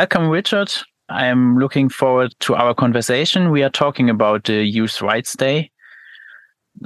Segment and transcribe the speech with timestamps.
[0.00, 0.72] Welcome, Richard.
[1.10, 3.50] I'm looking forward to our conversation.
[3.50, 5.70] We are talking about the Youth Rights Day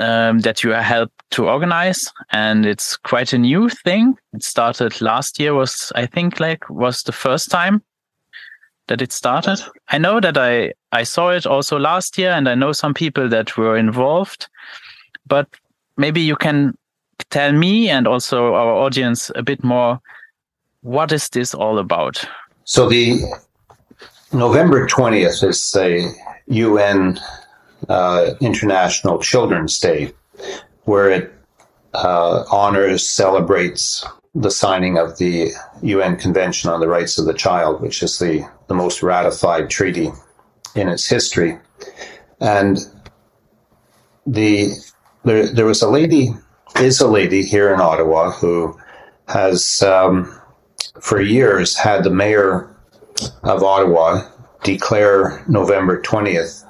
[0.01, 4.17] um, that you helped to organize, and it's quite a new thing.
[4.33, 5.55] It started last year.
[5.55, 7.85] Was I think like was the first time
[8.89, 9.61] that it started.
[9.91, 13.29] I know that I I saw it also last year, and I know some people
[13.29, 14.49] that were involved.
[15.25, 15.47] But
[15.97, 16.77] maybe you can
[17.31, 20.01] tell me and also our audience a bit more.
[20.81, 22.27] What is this all about?
[22.65, 23.21] So the
[24.33, 26.15] November 20th is the
[26.47, 27.21] UN
[27.89, 30.13] uh, International Children's Day,
[30.85, 31.35] where it
[31.93, 35.51] uh, honors, celebrates the signing of the
[35.83, 40.11] UN Convention on the Rights of the Child, which is the, the most ratified treaty
[40.75, 41.59] in its history.
[42.41, 42.79] And
[44.27, 44.73] the
[45.25, 46.31] there, there was a lady,
[46.81, 48.79] is a lady here in Ottawa who
[49.29, 50.41] has um,
[51.05, 52.75] for years had the mayor
[53.43, 54.23] of Ottawa
[54.63, 56.65] declare November 20th,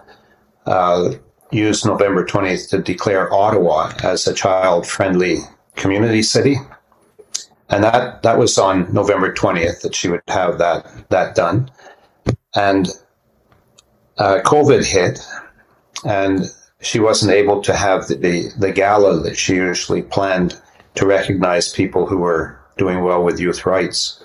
[0.66, 1.12] uh,
[1.52, 5.38] use November 20th to declare Ottawa as a child friendly
[5.76, 6.56] community city.
[7.70, 11.70] And that, that was on November 20th that she would have that, that done.
[12.56, 12.88] And
[14.18, 15.20] uh, COVID hit,
[16.04, 16.42] and
[16.80, 20.60] she wasn't able to have the, the, the gala that she usually planned
[20.96, 24.23] to recognize people who were doing well with youth rights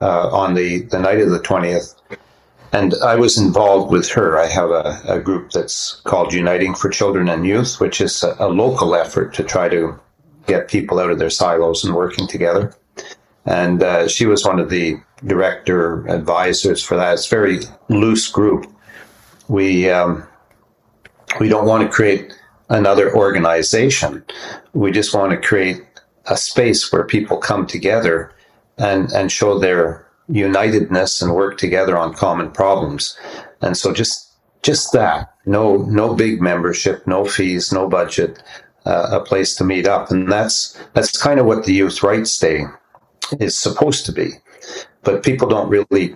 [0.00, 1.94] uh, on the, the night of the 20th.
[2.72, 4.38] And I was involved with her.
[4.38, 8.36] I have a, a group that's called Uniting for Children and Youth, which is a,
[8.38, 9.98] a local effort to try to
[10.46, 12.74] get people out of their silos and working together.
[13.46, 17.14] And uh, she was one of the director advisors for that.
[17.14, 18.66] It's a very loose group.
[19.48, 20.26] We um,
[21.40, 22.34] we don't want to create
[22.68, 24.22] another organization.
[24.74, 25.82] We just want to create
[26.26, 28.32] a space where people come together
[28.78, 33.18] and, and show their unitedness and work together on common problems.
[33.60, 38.42] And so just, just that, no, no big membership, no fees, no budget,
[38.84, 40.10] uh, a place to meet up.
[40.10, 42.64] And that's, that's kind of what the Youth Rights Day
[43.40, 44.30] is supposed to be.
[45.02, 46.14] But people don't really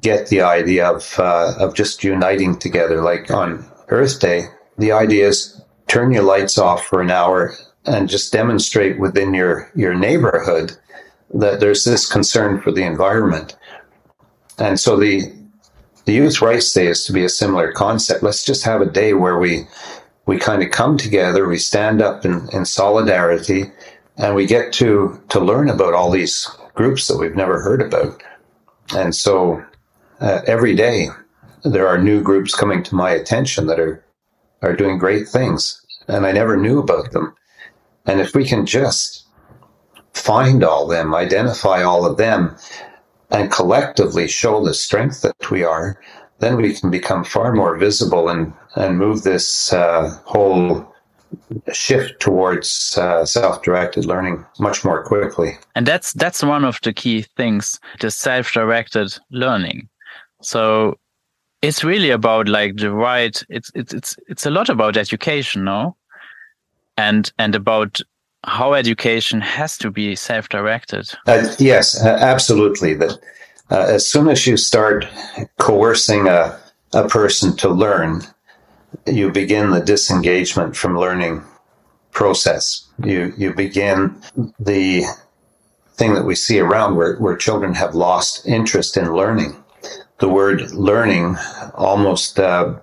[0.00, 3.02] get the idea of, uh, of just uniting together.
[3.02, 4.44] Like on Earth Day,
[4.78, 9.70] the idea is turn your lights off for an hour and just demonstrate within your,
[9.74, 10.72] your neighborhood
[11.34, 13.56] that there's this concern for the environment.
[14.58, 15.32] And so the
[16.04, 18.22] the youth rights day is to be a similar concept.
[18.24, 19.66] Let's just have a day where we
[20.26, 23.64] we kind of come together, we stand up in, in solidarity,
[24.16, 28.22] and we get to to learn about all these groups that we've never heard about.
[28.94, 29.64] And so
[30.20, 31.08] uh, every day
[31.64, 34.04] there are new groups coming to my attention that are
[34.62, 37.34] are doing great things, and I never knew about them.
[38.06, 39.21] And if we can just
[40.14, 42.56] find all them, identify all of them,
[43.30, 45.98] and collectively show the strength that we are,
[46.38, 50.92] then we can become far more visible and, and move this uh, whole
[51.72, 55.56] shift towards uh, self-directed learning much more quickly.
[55.74, 59.88] And that's that's one of the key things, the self-directed learning.
[60.42, 60.98] So
[61.62, 65.96] it's really about like the right it's it's it's it's a lot about education, no?
[66.98, 68.00] And and about
[68.44, 71.10] how education has to be self-directed.
[71.26, 72.94] Uh, yes, uh, absolutely.
[72.94, 73.18] That
[73.70, 75.06] uh, as soon as you start
[75.58, 76.58] coercing a,
[76.92, 78.22] a person to learn,
[79.06, 81.42] you begin the disengagement from learning
[82.10, 82.86] process.
[83.02, 84.20] You you begin
[84.58, 85.04] the
[85.94, 89.56] thing that we see around where, where children have lost interest in learning.
[90.18, 91.36] The word learning
[91.74, 92.78] almost uh,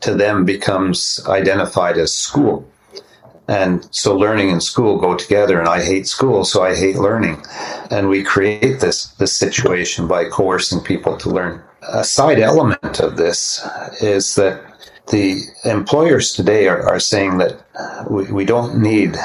[0.00, 2.68] to them becomes identified as school
[3.48, 7.42] and so learning and school go together and I hate school, so I hate learning.
[7.90, 11.62] And we create this, this situation by coercing people to learn.
[11.88, 13.66] A side element of this
[14.02, 14.62] is that
[15.10, 17.64] the employers today are, are saying that
[18.10, 19.16] we, we don't need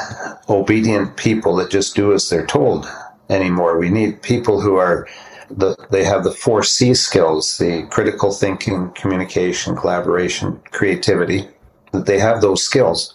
[0.47, 2.87] obedient people that just do as they're told
[3.29, 3.77] anymore.
[3.77, 5.05] We need people who are
[5.49, 11.49] the, they have the four C skills, the critical thinking, communication, collaboration, creativity,
[11.91, 13.13] that they have those skills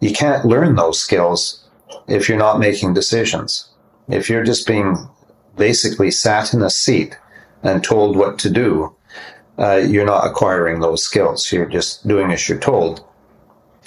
[0.00, 1.68] you can't learn those skills
[2.08, 3.68] if you're not making decisions.
[4.08, 5.08] If you're just being
[5.56, 7.16] basically sat in a seat
[7.62, 8.94] and told what to do,
[9.58, 11.52] uh, you're not acquiring those skills.
[11.52, 13.04] You're just doing as you're told.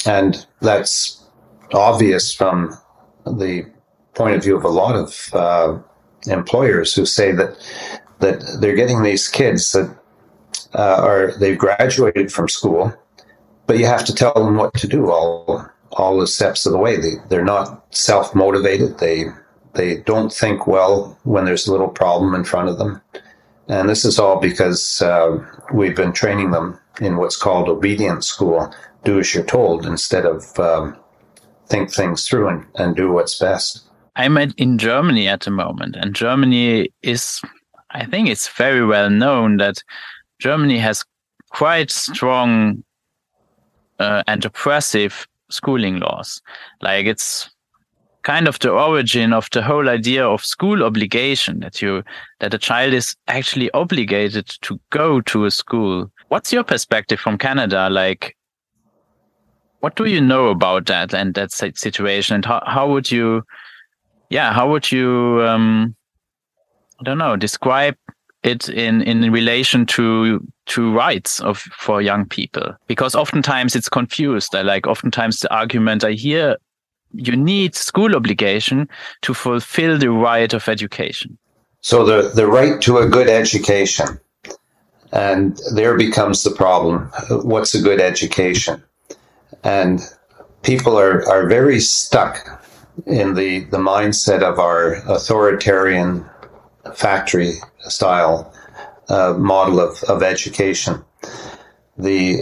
[0.05, 1.25] And that's
[1.73, 2.77] obvious from
[3.25, 3.65] the
[4.13, 5.79] point of view of a lot of uh,
[6.27, 7.57] employers who say that
[8.19, 9.97] that they're getting these kids that
[10.75, 12.93] uh, are they've graduated from school,
[13.67, 16.77] but you have to tell them what to do all all the steps of the
[16.77, 16.97] way.
[16.97, 18.99] They they're not self motivated.
[18.99, 19.25] They
[19.73, 23.01] they don't think well when there's a little problem in front of them,
[23.67, 25.37] and this is all because uh,
[25.73, 28.73] we've been training them in what's called obedience school.
[29.03, 30.95] Do as you're told instead of um,
[31.67, 33.83] think things through and, and do what's best.
[34.15, 37.41] I'm at, in Germany at the moment, and Germany is,
[37.89, 39.83] I think it's very well known that
[40.39, 41.03] Germany has
[41.49, 42.83] quite strong
[43.99, 46.41] uh, and oppressive schooling laws.
[46.81, 47.49] Like it's
[48.23, 52.03] kind of the origin of the whole idea of school obligation that you
[52.39, 56.11] that a child is actually obligated to go to a school.
[56.29, 57.89] What's your perspective from Canada?
[57.89, 58.35] Like,
[59.81, 63.43] what do you know about that and that situation, and how how would you
[64.33, 65.95] yeah, how would you, um,
[66.99, 67.95] I don't know, describe
[68.43, 72.75] it in in relation to to rights of for young people?
[72.87, 74.55] Because oftentimes it's confused.
[74.55, 76.57] I like oftentimes the argument I hear
[77.13, 78.89] you need school obligation
[79.21, 81.37] to fulfill the right of education.
[81.81, 84.19] So the, the right to a good education.
[85.11, 87.11] And there becomes the problem.
[87.29, 88.83] What's a good education?
[89.63, 90.01] And
[90.63, 92.63] people are, are very stuck
[93.05, 96.25] in the, the mindset of our authoritarian
[96.95, 98.53] factory style
[99.09, 101.03] uh, model of, of education.
[101.97, 102.41] The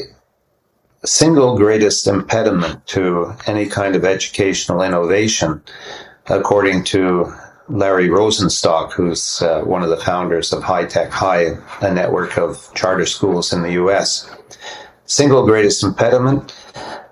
[1.03, 5.61] single greatest impediment to any kind of educational innovation,
[6.27, 7.33] according to
[7.67, 12.69] Larry Rosenstock, who's uh, one of the founders of High Tech High, a network of
[12.75, 14.29] charter schools in the US.
[15.05, 16.55] Single greatest impediment,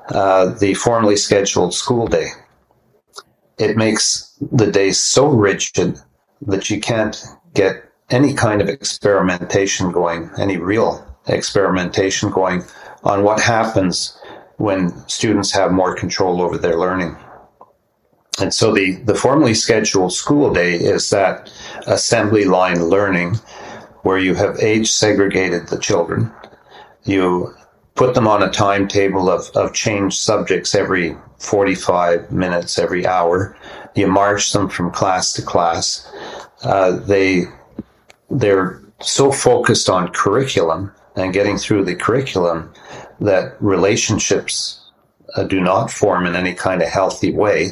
[0.09, 2.29] uh, the formally scheduled school day
[3.59, 5.99] it makes the day so rigid
[6.41, 12.63] that you can't get any kind of experimentation going, any real experimentation going
[13.03, 14.17] on what happens
[14.57, 17.15] when students have more control over their learning.
[18.39, 21.51] And so the, the formally scheduled school day is that
[21.87, 23.35] assembly line learning
[24.03, 26.31] where you have age segregated the children.
[27.03, 27.53] You
[27.95, 33.57] put them on a timetable of, of changed subjects every 45 minutes every hour.
[33.95, 36.09] You march them from class to class.
[36.63, 37.45] Uh, they
[38.29, 42.71] they're so focused on curriculum and getting through the curriculum
[43.19, 44.91] that relationships
[45.35, 47.71] uh, do not form in any kind of healthy way.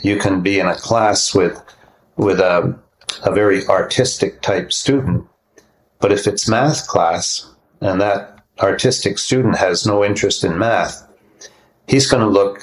[0.00, 1.60] You can be in a class with
[2.16, 2.78] with a
[3.24, 5.26] a very artistic type student,
[5.98, 7.50] but if it's math class
[7.80, 11.06] and that artistic student has no interest in math,
[11.86, 12.60] he's going to look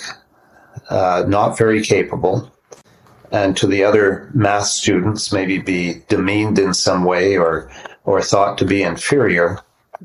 [0.89, 2.51] uh, not very capable,
[3.31, 7.72] and to the other math students, maybe be demeaned in some way or
[8.06, 9.60] or thought to be inferior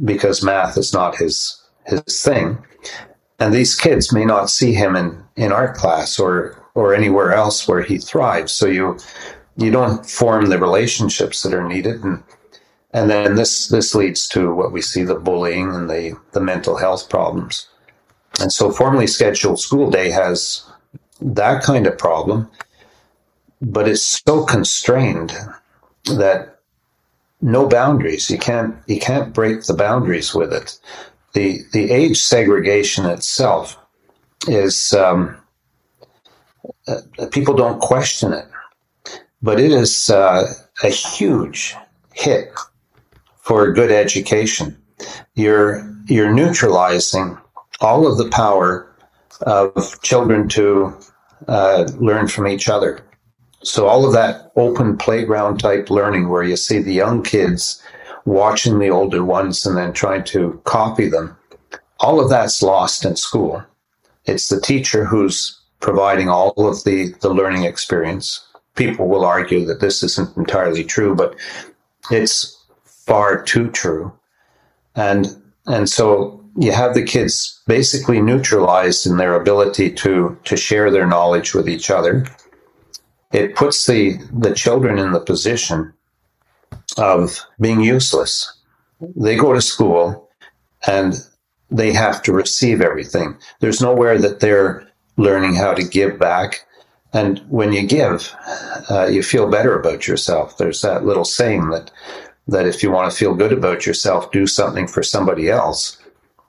[0.05, 2.59] because math is not his his thing.
[3.39, 7.67] And these kids may not see him in, in art class or or anywhere else
[7.67, 8.53] where he thrives.
[8.53, 8.99] So you
[9.57, 12.23] you don't form the relationships that are needed and
[12.93, 16.77] and then this this leads to what we see the bullying and the, the mental
[16.77, 17.69] health problems.
[18.41, 20.65] And so formally scheduled school day has
[21.21, 22.49] that kind of problem,
[23.61, 25.33] but it's so constrained
[26.05, 26.61] that
[27.43, 28.31] no boundaries.
[28.31, 30.79] You can't you can't break the boundaries with it.
[31.33, 33.77] The the age segregation itself
[34.49, 35.37] is um,
[36.89, 37.01] uh,
[37.31, 38.47] people don't question it,
[39.43, 40.53] but it is uh,
[40.83, 41.75] a huge
[42.15, 42.53] hit
[43.43, 44.77] for good education.
[45.35, 47.39] You're you're neutralizing
[47.81, 48.87] all of the power
[49.43, 50.99] of children to
[51.49, 53.03] uh, learn from each other.
[53.63, 57.83] So all of that open playground type learning where you see the young kids
[58.25, 61.37] watching the older ones and then trying to copy them,
[61.99, 63.63] all of that's lost in school.
[64.25, 68.47] It's the teacher who's providing all of the, the learning experience.
[68.77, 71.35] People will argue that this isn't entirely true, but
[72.11, 74.13] it's far too true.
[74.95, 75.37] And
[75.67, 81.07] and so you have the kids basically neutralized in their ability to to share their
[81.07, 82.27] knowledge with each other.
[83.33, 85.93] It puts the the children in the position
[86.97, 88.53] of being useless.
[89.17, 90.29] They go to school
[90.87, 91.15] and
[91.71, 93.37] they have to receive everything.
[93.61, 96.67] There's nowhere that they're learning how to give back.
[97.13, 98.35] And when you give,
[98.91, 100.57] uh, you feel better about yourself.
[100.59, 101.91] There's that little saying that
[102.49, 105.99] that if you want to feel good about yourself, do something for somebody else.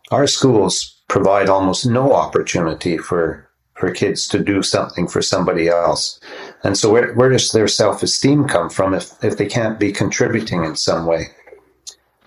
[0.10, 6.20] Our schools provide almost no opportunity for for kids to do something for somebody else.
[6.64, 10.64] And so where, where does their self-esteem come from if, if they can't be contributing
[10.64, 11.30] in some way?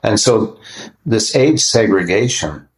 [0.02, 0.58] And so
[1.06, 2.68] this age segregation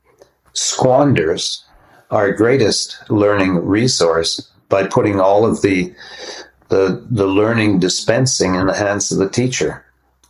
[0.53, 1.65] squanders
[2.11, 5.95] our greatest learning resource by putting all of the
[6.69, 9.85] the, the learning dispensing in the hands of the teacher.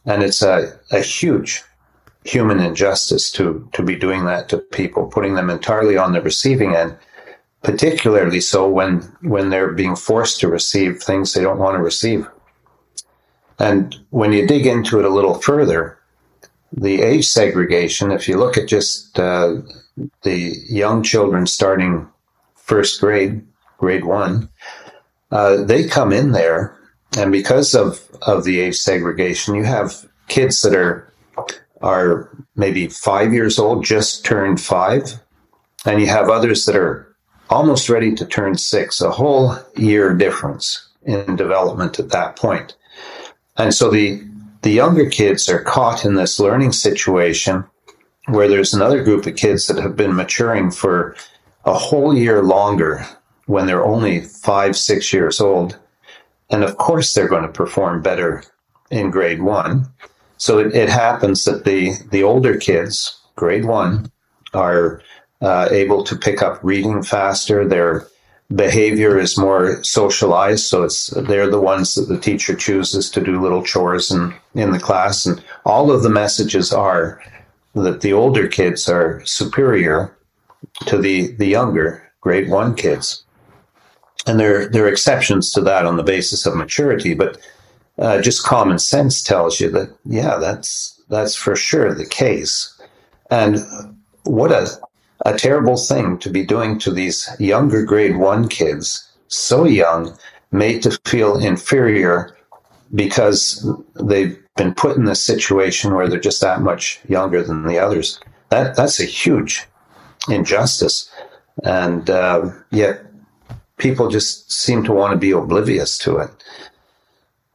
[0.05, 1.65] And it's a, a huge
[2.25, 6.75] human injustice to, to be doing that to people, putting them entirely on the receiving
[6.75, 6.97] end,
[7.67, 12.25] particularly so when, when they're being forced to receive things they don't want to receive.
[13.59, 15.99] And when you dig into it a little further,
[16.71, 19.57] the age segregation, if you look at just uh,
[20.23, 22.09] the young children starting
[22.55, 23.45] first grade,
[23.79, 24.49] grade one,
[25.33, 26.79] uh, they come in there,
[27.19, 31.13] and because of, of the age segregation, you have kids that are
[31.83, 35.21] are maybe five years old, just turned five,
[35.85, 37.07] and you have others that are
[37.51, 42.77] almost ready to turn six, a whole year difference in development at that point.
[43.57, 44.23] And so the
[44.63, 47.65] the younger kids are caught in this learning situation
[48.27, 51.15] where there's another group of kids that have been maturing for
[51.65, 53.07] a whole year longer
[53.47, 55.79] when they're only five, six years old.
[56.51, 58.43] And of course, they're going to perform better
[58.91, 59.87] in grade one.
[60.39, 64.11] So it, it happens that the, the older kids, grade one,
[64.53, 65.01] are
[65.43, 67.67] uh, able to pick up reading faster.
[67.67, 68.07] Their
[68.55, 73.41] behavior is more socialized, so it's they're the ones that the teacher chooses to do
[73.41, 77.23] little chores in, in the class, and all of the messages are
[77.75, 80.17] that the older kids are superior
[80.87, 83.25] to the the younger grade one kids,
[84.27, 87.39] and there there are exceptions to that on the basis of maturity, but
[87.99, 92.81] uh, just common sense tells you that yeah, that's that's for sure the case,
[93.31, 93.59] and
[94.23, 94.67] what a
[95.27, 100.17] a terrible thing to be doing to these younger grade one kids, so young,
[100.53, 102.37] made to feel inferior
[102.95, 107.77] because they've been put in this situation where they're just that much younger than the
[107.77, 108.21] others.
[108.51, 109.67] That that's a huge
[110.29, 111.11] injustice,
[111.65, 113.05] and uh, yet
[113.79, 116.31] people just seem to want to be oblivious to it.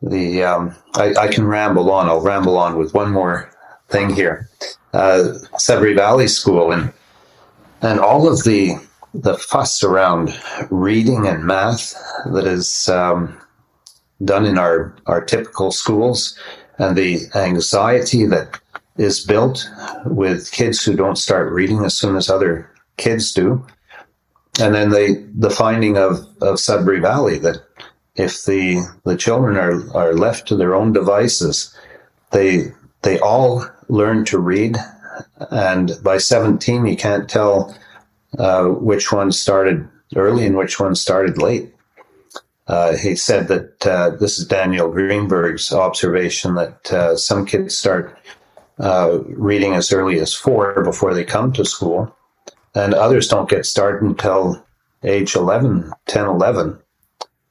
[0.01, 2.07] The um, I, I, can ramble on.
[2.07, 3.49] I'll ramble on with one more
[3.87, 4.49] thing here.
[4.93, 5.35] Uh,
[5.69, 6.91] Valley School in
[7.81, 8.75] and all of the
[9.13, 10.33] the fuss around
[10.69, 11.93] reading and math
[12.31, 13.37] that is um,
[14.23, 16.37] done in our our typical schools,
[16.77, 18.59] and the anxiety that
[18.97, 19.69] is built
[20.05, 23.65] with kids who don't start reading as soon as other kids do,
[24.59, 27.57] and then the the finding of of Sudbury Valley that
[28.15, 31.75] if the the children are are left to their own devices,
[32.31, 32.71] they
[33.01, 34.77] they all learn to read
[35.51, 37.75] and by 17 you can't tell
[38.37, 41.73] uh, which one started early and which one started late.
[42.67, 48.17] Uh, he said that uh, this is Daniel Greenberg's observation that uh, some kids start
[48.79, 52.15] uh, reading as early as four before they come to school,
[52.73, 54.63] and others don't get started until
[55.03, 56.79] age 11, 10, 11.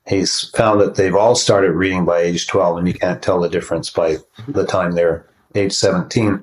[0.06, 3.48] He's found that they've all started reading by age 12, and you can't tell the
[3.48, 4.16] difference by
[4.48, 6.42] the time they're age 17.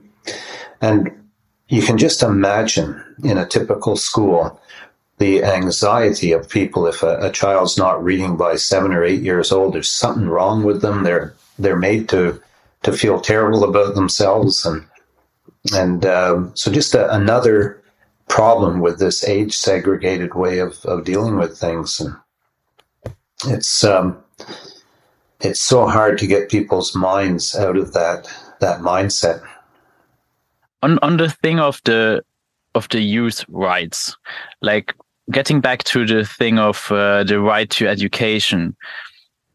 [0.82, 1.12] And
[1.70, 4.60] you can just imagine in a typical school
[5.18, 9.52] the anxiety of people if a, a, child's not reading by seven or eight years
[9.52, 9.74] old.
[9.74, 11.04] There's something wrong with them.
[11.04, 12.40] They're they're made to
[12.84, 14.66] to feel terrible about themselves.
[14.66, 14.86] And
[15.74, 17.82] and um, so just a, another
[18.28, 22.00] problem with this age segregated way of, of dealing with things.
[22.00, 22.16] And
[23.46, 24.24] it's um,
[25.42, 28.28] it's so hard to get people's minds out of that
[28.60, 29.44] that mindset
[30.82, 32.24] on on the thing of the
[32.76, 34.16] of the youth rights,
[34.62, 34.94] like
[35.32, 38.76] getting back to the thing of uh, the right to education,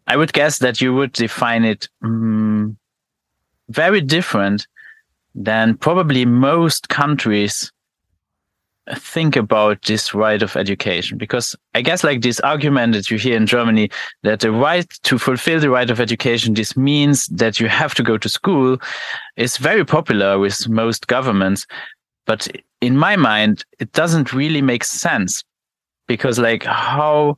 [0.07, 2.77] I would guess that you would define it um,
[3.69, 4.67] very different
[5.35, 7.73] than probably most countries
[8.97, 11.19] think about this right of education?
[11.19, 13.89] Because i guess like this argument that you hear in germany
[14.23, 18.03] that the right to fulfill the right of education this means that you have to
[18.03, 18.79] go to school
[19.37, 21.67] is very popular with most governments.
[22.27, 22.49] But
[22.83, 25.43] in my mind it doesn't really make sense
[26.09, 27.37] because like how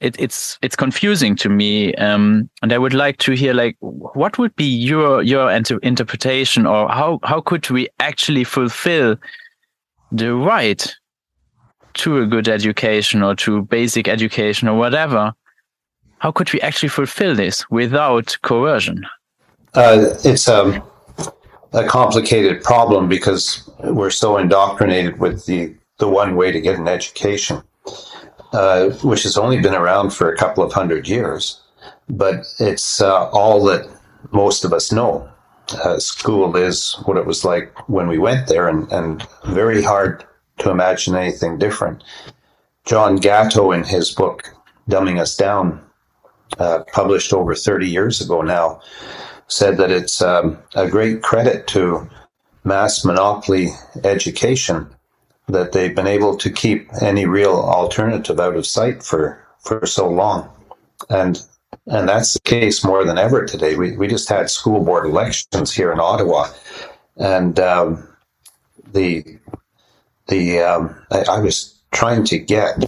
[0.00, 4.38] it, it's it's confusing to me um, and i would like to hear like what
[4.38, 9.16] would be your your inter interpretation or how how could we actually fulfill
[10.12, 10.94] the right
[11.94, 15.32] to a good education or to basic education or whatever,
[16.18, 19.04] how could we actually fulfill this without coercion?
[19.74, 20.82] Uh, it's a,
[21.72, 26.88] a complicated problem because we're so indoctrinated with the, the one way to get an
[26.88, 27.62] education,
[28.52, 31.60] uh, which has only been around for a couple of hundred years,
[32.08, 33.88] but it's uh, all that
[34.32, 35.28] most of us know.
[35.72, 40.24] Uh, school is what it was like when we went there, and, and very hard
[40.58, 42.02] to imagine anything different.
[42.84, 44.54] John Gatto, in his book
[44.88, 45.84] Dumbing Us Down,
[46.58, 48.80] uh, published over 30 years ago now,
[49.48, 52.08] said that it's um, a great credit to
[52.64, 53.68] mass monopoly
[54.04, 54.88] education
[55.48, 60.08] that they've been able to keep any real alternative out of sight for, for so
[60.08, 60.48] long.
[61.08, 61.42] And
[61.86, 63.76] and that's the case more than ever today.
[63.76, 66.48] We, we just had school board elections here in Ottawa,
[67.16, 68.08] and um,
[68.92, 69.24] the
[70.28, 72.84] the um, I, I, was trying to get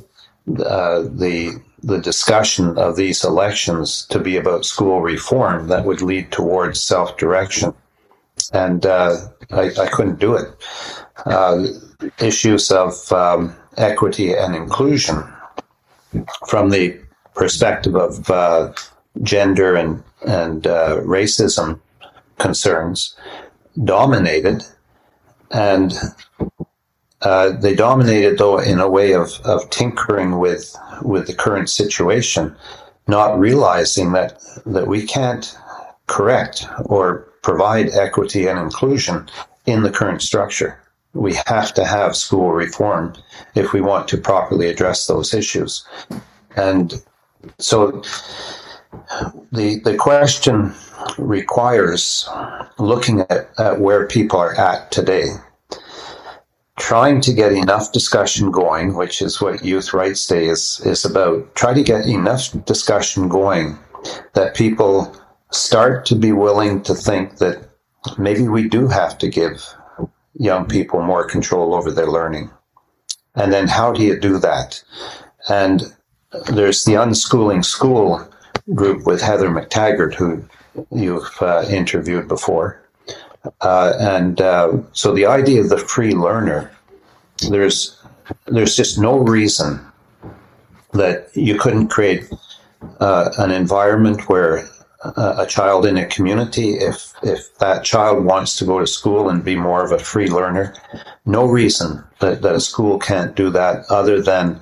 [0.65, 6.31] uh, the the discussion of these elections to be about school reform that would lead
[6.31, 7.73] towards self direction,
[8.53, 9.17] and uh,
[9.51, 10.49] I, I, couldn't do it.
[11.25, 11.67] Uh,
[12.19, 15.23] issues of um, equity and inclusion
[16.49, 17.01] from the
[17.35, 18.73] perspective of uh,
[19.23, 21.81] gender and and uh, racism
[22.39, 23.17] concerns
[23.85, 24.63] dominated,
[25.51, 25.95] and
[27.23, 32.55] uh, they dominated though in a way of, of tinkering with with the current situation,
[33.09, 35.57] not realizing that that we can't
[36.07, 39.29] correct or provide equity and inclusion
[39.67, 40.79] in the current structure.
[41.13, 43.15] We have to have school reform
[43.55, 45.85] if we want to properly address those issues.
[46.57, 47.03] And
[47.59, 48.03] so
[49.53, 50.75] the the question
[51.19, 52.29] requires
[52.79, 55.27] looking at, at where people are at today
[56.81, 61.55] trying to get enough discussion going, which is what Youth Rights Day is, is about.
[61.55, 63.79] Try to get enough discussion going
[64.33, 65.15] that people
[65.53, 67.69] start to be willing to think that
[68.19, 69.63] maybe we do have to give
[70.35, 72.51] young people more control over their learning.
[73.35, 74.83] And then how do you do that?
[75.49, 75.83] And
[76.53, 78.27] there's the Unschooling School
[78.75, 80.45] group with Heather McTaggart, who
[80.93, 82.81] you've uh, interviewed before.
[83.61, 86.71] Uh, and uh, so the idea of the free learner,
[87.49, 87.97] there's
[88.47, 89.81] there's just no reason
[90.93, 92.31] that you couldn't create
[93.01, 94.69] uh, an environment where
[95.17, 99.43] a child in a community, if if that child wants to go to school and
[99.43, 100.75] be more of a free learner,
[101.25, 104.61] no reason that, that a school can't do that other than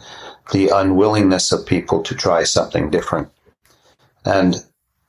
[0.52, 3.28] the unwillingness of people to try something different.
[4.24, 4.56] And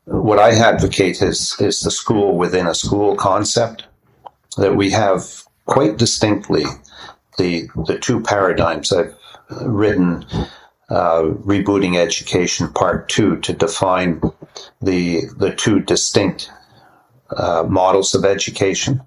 [0.05, 3.83] what I advocate is, is the school within a school concept
[4.57, 6.63] that we have quite distinctly
[7.37, 8.91] the, the two paradigms.
[8.91, 9.15] I've
[9.61, 10.25] written
[10.89, 14.21] uh, Rebooting Education Part 2 to define
[14.81, 16.51] the, the two distinct
[17.35, 19.01] uh, models of education,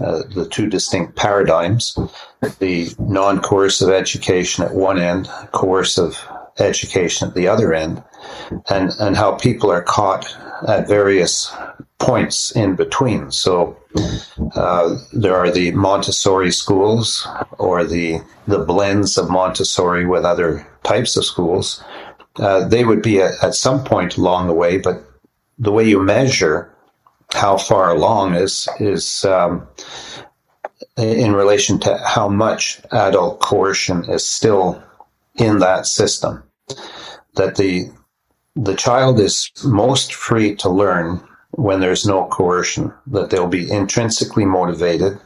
[0.00, 1.98] uh, the two distinct paradigms,
[2.58, 6.26] the non coercive education at one end, coercive
[6.58, 8.02] education at the other end,
[8.68, 10.26] and, and how people are caught
[10.68, 11.52] at various
[11.98, 13.30] points in between.
[13.30, 13.76] So
[14.54, 17.26] uh, there are the Montessori schools
[17.58, 21.82] or the the blends of Montessori with other types of schools.
[22.36, 25.04] Uh, they would be at, at some point along the way, but
[25.58, 26.74] the way you measure
[27.32, 29.66] how far along is is um,
[30.96, 34.82] in relation to how much adult coercion is still
[35.36, 36.42] in that system
[37.34, 37.90] that the
[38.56, 41.20] the child is most free to learn
[41.52, 45.18] when there's no coercion, that they'll be intrinsically motivated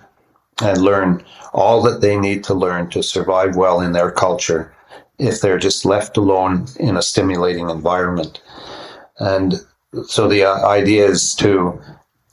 [0.62, 4.75] and learn all that they need to learn to survive well in their culture
[5.19, 8.40] if they're just left alone in a stimulating environment.
[9.19, 9.55] And
[10.07, 11.80] so the uh, idea is to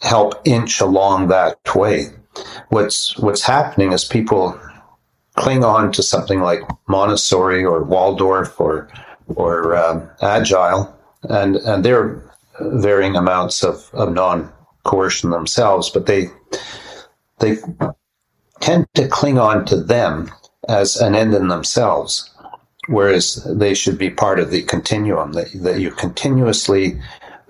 [0.02, 2.08] help inch along that way.
[2.70, 4.60] What's what's happening is people
[5.36, 8.90] cling on to something like Montessori or Waldorf or
[9.28, 12.22] or um, agile, and and they're
[12.60, 14.52] varying amounts of, of non
[14.84, 16.28] coercion themselves, but they
[17.40, 17.58] they
[18.60, 20.32] tend to cling on to them
[20.70, 22.30] as an end in themselves,
[22.88, 27.00] whereas they should be part of the continuum that, that you continuously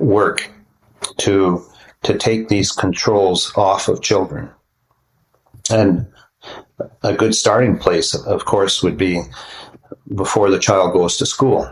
[0.01, 0.49] work
[1.17, 1.65] to
[2.03, 4.49] to take these controls off of children.
[5.69, 6.07] And
[7.03, 9.21] a good starting place, of course, would be
[10.15, 11.71] before the child goes to school.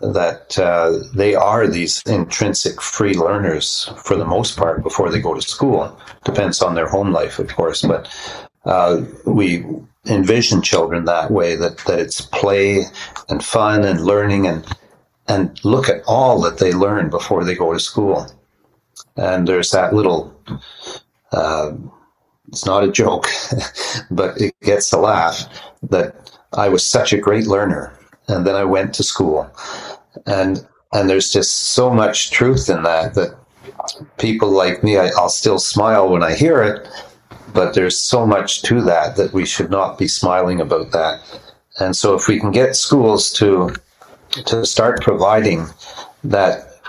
[0.00, 5.34] That uh, they are these intrinsic free learners for the most part before they go
[5.34, 5.98] to school.
[6.24, 8.08] Depends on their home life, of course, but
[8.66, 9.64] uh, we
[10.06, 12.84] envision children that way that, that it's play
[13.28, 14.64] and fun and learning and
[15.28, 18.26] and look at all that they learn before they go to school
[19.16, 20.34] and there's that little
[21.32, 21.72] uh,
[22.48, 23.26] it's not a joke
[24.10, 25.44] but it gets a laugh
[25.82, 29.50] that i was such a great learner and then i went to school
[30.26, 33.36] and and there's just so much truth in that that
[34.18, 36.88] people like me I, i'll still smile when i hear it
[37.56, 41.22] but there's so much to that that we should not be smiling about that.
[41.80, 43.74] And so if we can get schools to
[44.44, 45.66] to start providing
[46.24, 46.80] that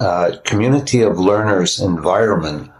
[0.00, 2.70] uh, community of learners environment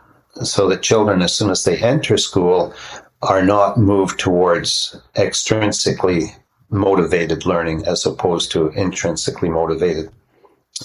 [0.43, 2.75] so that children as soon as they enter school
[3.23, 6.29] are not moved towards extrinsically
[6.71, 10.11] motivated learning as opposed to intrinsically motivated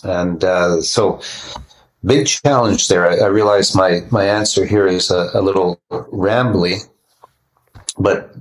[0.03, 1.19] and uh, so
[2.05, 3.09] big challenge there.
[3.09, 6.87] I, I realize my, my answer here is a, a little rambly,
[7.97, 8.35] but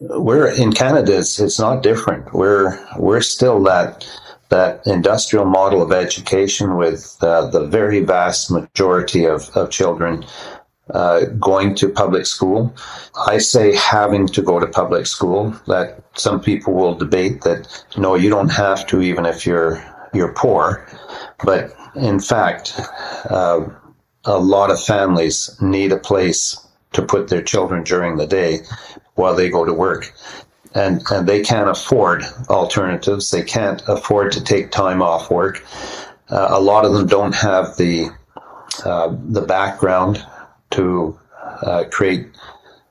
[0.00, 1.18] we're in Canada.
[1.18, 2.32] It's, it's not different.
[2.32, 4.08] We're we're still that
[4.48, 10.24] that industrial model of education with uh, the very vast majority of, of children
[10.90, 12.74] uh, going to public school.
[13.26, 15.54] I say having to go to public school.
[15.66, 20.32] That some people will debate that no, you don't have to, even if you're you're
[20.32, 20.86] poor.
[21.44, 22.80] But in fact,
[23.28, 23.66] uh,
[24.24, 28.60] a lot of families need a place to put their children during the day
[29.18, 30.12] while they go to work.
[30.74, 33.30] And, and they can't afford alternatives.
[33.30, 35.64] They can't afford to take time off work.
[36.30, 38.10] Uh, a lot of them don't have the
[38.84, 40.24] uh, the background
[40.70, 41.18] to
[41.62, 42.28] uh, create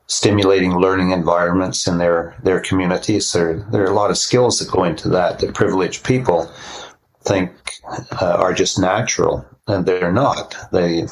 [0.06, 3.32] stimulating learning environments in their their communities.
[3.32, 6.50] There there are a lot of skills that go into that that privileged people
[7.22, 7.50] think
[8.20, 10.56] uh, are just natural, and they're not.
[10.72, 11.06] They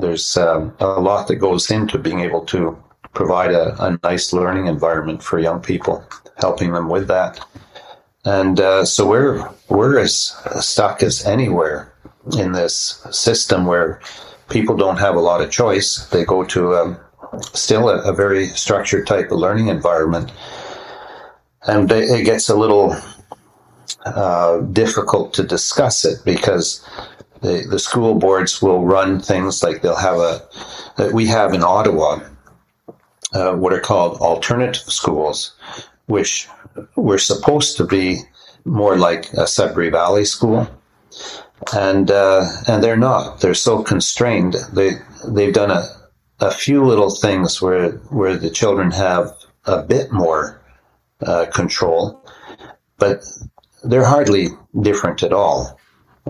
[0.00, 2.76] there's um, a lot that goes into being able to
[3.14, 6.04] provide a, a, nice learning environment for young people,
[6.36, 7.40] helping them with that.
[8.24, 11.92] And uh, so we're we're as stuck as anywhere
[12.38, 14.00] in this system where
[14.48, 16.06] people don't have a lot of choice.
[16.08, 16.98] They go to um,
[17.54, 20.32] still a, a, very structured type of learning environment,
[21.66, 22.96] and it gets a little
[24.04, 26.84] uh, difficult to discuss it because
[27.40, 30.42] the, the school boards will run things like they'll have a
[30.96, 32.20] that we have in Ottawa
[33.32, 35.54] uh, what are called alternative schools,
[36.06, 36.48] which
[36.96, 38.18] were supposed to be
[38.64, 40.68] more like a Sudbury Valley school,
[41.74, 43.40] and uh, and they're not.
[43.40, 44.56] They're so constrained.
[44.72, 44.92] They
[45.26, 45.84] they've done a
[46.40, 49.32] a few little things where where the children have
[49.64, 50.60] a bit more
[51.20, 52.24] uh, control,
[52.98, 53.24] but
[53.84, 54.48] they're hardly
[54.80, 55.78] different at all.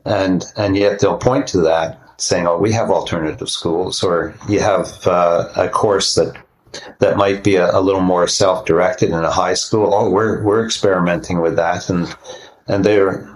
[0.04, 4.60] And, and yet they'll point to that saying, oh, we have alternative schools, or you
[4.60, 6.36] have uh, a course that
[6.98, 9.94] that might be a, a little more self-directed in a high school.
[9.94, 12.14] Oh, we're we're experimenting with that, and
[12.66, 13.28] and they're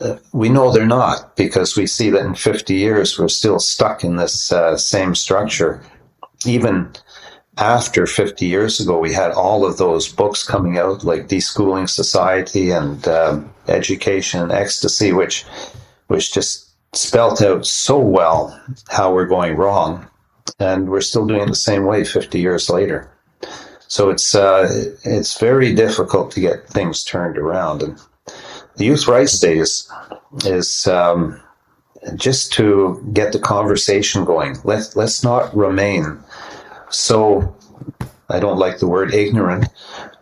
[0.00, 4.02] uh, we know they're not because we see that in 50 years we're still stuck
[4.02, 5.80] in this uh, same structure.
[6.44, 6.90] Even
[7.58, 12.70] after 50 years ago, we had all of those books coming out, like Deschooling Society
[12.70, 15.44] and um, Education and Ecstasy, which,
[16.08, 20.08] which just spelt out so well how we're going wrong.
[20.58, 23.10] And we're still doing it the same way 50 years later.
[23.88, 24.68] So it's, uh,
[25.04, 27.82] it's very difficult to get things turned around.
[27.82, 28.00] And
[28.76, 29.90] the Youth Rights Day is,
[30.44, 31.40] is um,
[32.14, 34.56] just to get the conversation going.
[34.64, 36.18] Let, let's not remain
[36.92, 37.56] so
[38.28, 39.68] I don't like the word ignorant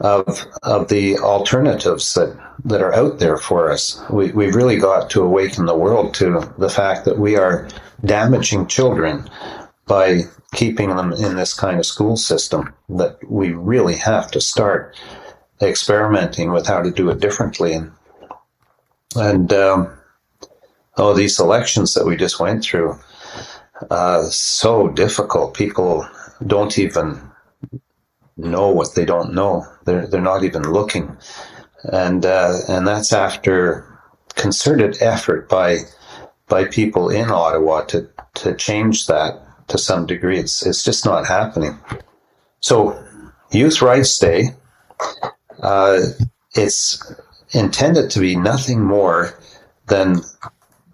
[0.01, 4.01] of of the alternatives that, that are out there for us.
[4.11, 7.69] We, we've really got to awaken the world to the fact that we are
[8.05, 9.29] damaging children
[9.91, 10.23] by
[10.55, 14.97] keeping them in this kind of school system, that we really have to start
[15.61, 17.73] experimenting with how to do it differently.
[17.73, 17.91] And,
[19.17, 19.99] and um,
[20.97, 23.01] oh, these elections that we just went through,
[23.91, 25.55] uh, so difficult.
[25.55, 26.09] People
[26.47, 27.21] don't even
[28.37, 29.67] know what they don't know.
[29.87, 31.17] They're they're not even looking,
[31.83, 33.87] and uh, and that's after
[34.37, 35.79] concerted effort by
[36.47, 40.39] by people in Ottawa to to change that to some degree.
[40.39, 41.79] It's it's just not happening.
[42.61, 43.03] So,
[43.51, 44.51] Youth Rights Day,
[45.63, 46.01] uh,
[46.55, 47.13] it's
[47.53, 49.35] intended to be nothing more
[49.87, 50.21] than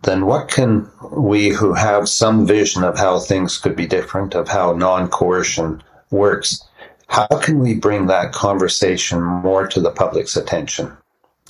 [0.03, 4.49] then what can we who have some vision of how things could be different, of
[4.49, 6.63] how non coercion works,
[7.09, 10.97] how can we bring that conversation more to the public's attention?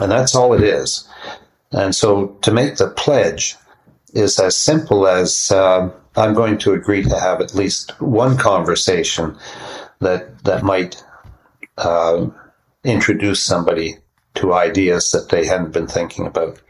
[0.00, 1.08] And that's all it is.
[1.72, 3.56] And so to make the pledge
[4.14, 9.36] is as simple as uh, I'm going to agree to have at least one conversation
[10.00, 11.02] that that might
[11.78, 12.26] uh,
[12.84, 13.96] introduce somebody
[14.36, 16.60] to ideas that they hadn't been thinking about.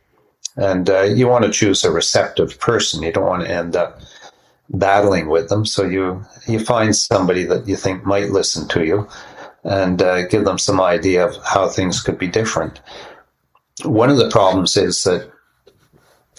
[0.57, 3.03] And uh, you want to choose a receptive person.
[3.03, 4.01] You don't want to end up
[4.71, 5.67] battling with them.
[5.67, 9.09] So you you find somebody that you think might listen to you
[9.65, 12.81] and uh, give them some idea of how things could be different.
[13.85, 15.31] One of the problems is that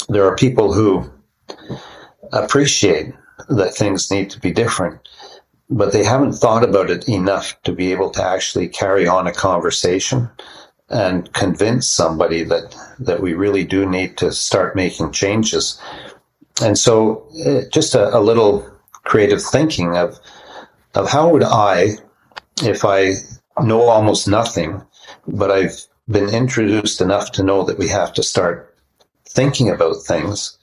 [0.09, 1.11] there are people who
[2.31, 3.13] appreciate
[3.49, 5.07] that things need to be different,
[5.69, 9.33] but they haven't thought about it enough to be able to actually carry on a
[9.33, 10.29] conversation
[10.89, 15.79] and convince somebody that that we really do need to start making changes.
[16.61, 18.65] And so, uh, just a, a little
[19.03, 20.19] creative thinking of
[20.95, 21.89] of how would I,
[22.63, 23.11] if I
[23.61, 24.81] know almost nothing,
[25.27, 28.75] but I've been introduced enough to know that we have to start
[29.29, 30.56] thinking about things.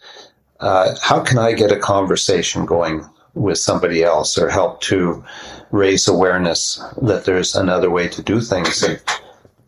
[0.64, 5.22] Uh, how can I get a conversation going with somebody else or help to
[5.70, 8.82] raise awareness that there's another way to do things?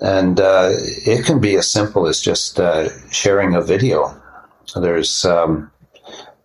[0.00, 0.70] And, uh,
[1.06, 4.18] it can be as simple as just uh, sharing a video.
[4.74, 5.70] There's um,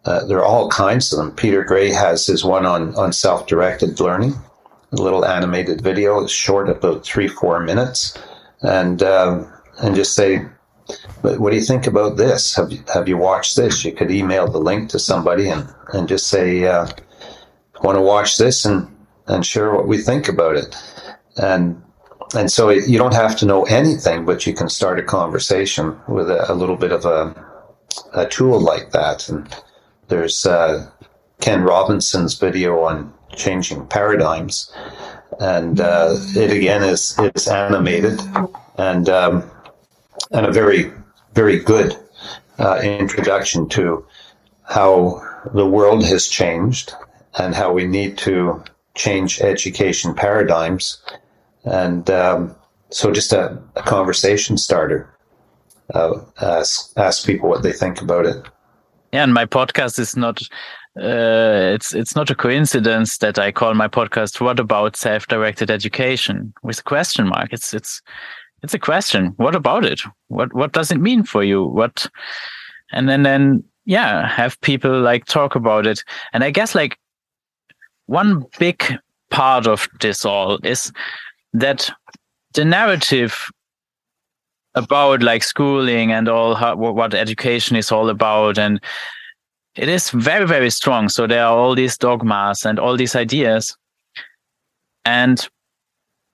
[0.06, 1.32] uh, there are all kinds of them.
[1.36, 4.34] Peter Gray has his one on on self directed learning,
[4.92, 6.22] a little animated video.
[6.22, 8.18] It's short, about three four minutes,
[8.62, 10.46] and um, and just say,
[11.22, 12.56] what do you think about this?
[12.56, 13.86] Have you, have you watched this?
[13.86, 16.88] You could email the link to somebody and, and just say, uh,
[17.84, 18.88] want to watch this and,
[19.28, 20.76] and share what we think about it.
[21.38, 21.82] And
[22.34, 26.30] and so you don't have to know anything, but you can start a conversation with
[26.30, 27.36] a, a little bit of a,
[28.14, 29.28] a tool like that.
[29.28, 29.54] And
[30.08, 30.90] there's uh,
[31.42, 34.72] Ken Robinson's video on changing paradigms,
[35.42, 38.22] and uh, it again is is animated
[38.78, 39.50] and um,
[40.32, 40.92] and a very
[41.34, 41.98] very good
[42.60, 44.06] uh, introduction to
[44.64, 45.22] how
[45.54, 46.94] the world has changed
[47.38, 48.64] and how we need to
[48.96, 51.02] change education paradigms
[51.64, 52.56] and um,
[52.92, 55.10] so just a, a conversation starter.
[55.94, 58.46] Uh, ask ask people what they think about it.
[59.12, 60.42] Yeah, and my podcast is not.
[60.98, 66.54] Uh, it's it's not a coincidence that I call my podcast "What about self-directed education?"
[66.64, 67.54] with a question mark.
[67.54, 68.02] It's it's
[68.64, 69.34] it's a question.
[69.38, 70.02] What about it?
[70.28, 71.64] What what does it mean for you?
[71.64, 72.08] What,
[72.92, 76.04] and then then yeah, have people like talk about it.
[76.34, 76.98] And I guess like
[78.06, 78.84] one big
[79.30, 80.92] part of this all is
[81.54, 81.90] that
[82.54, 83.50] the narrative
[84.76, 88.80] about like schooling and all how, what education is all about and
[89.76, 93.76] it is very very strong so there are all these dogmas and all these ideas
[95.04, 95.50] and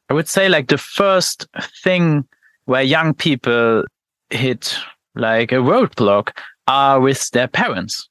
[0.10, 1.48] i would say like the first
[1.84, 2.28] thing
[2.66, 3.84] where young people
[4.30, 4.78] hit
[5.16, 6.32] like a roadblock
[6.68, 8.10] are with their parents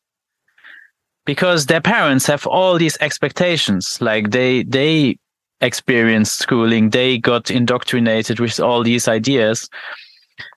[1.25, 5.19] because their parents have all these expectations like they they
[5.61, 9.69] experienced schooling, they got indoctrinated with all these ideas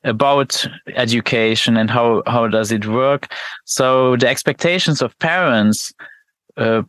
[0.04, 3.32] about education and how how does it work.
[3.65, 5.93] So the expectations of parents,
[6.58, 6.84] uh,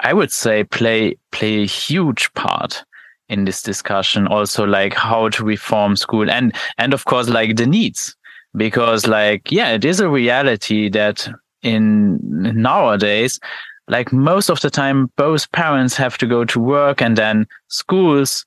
[0.00, 2.84] I would say, play play a huge part
[3.32, 4.26] in this discussion.
[4.26, 8.14] Also, like how to reform school and and of course, like the needs,
[8.54, 11.28] because like yeah, it is a reality that
[11.62, 13.40] in nowadays
[13.88, 18.44] like most of the time both parents have to go to work and then schools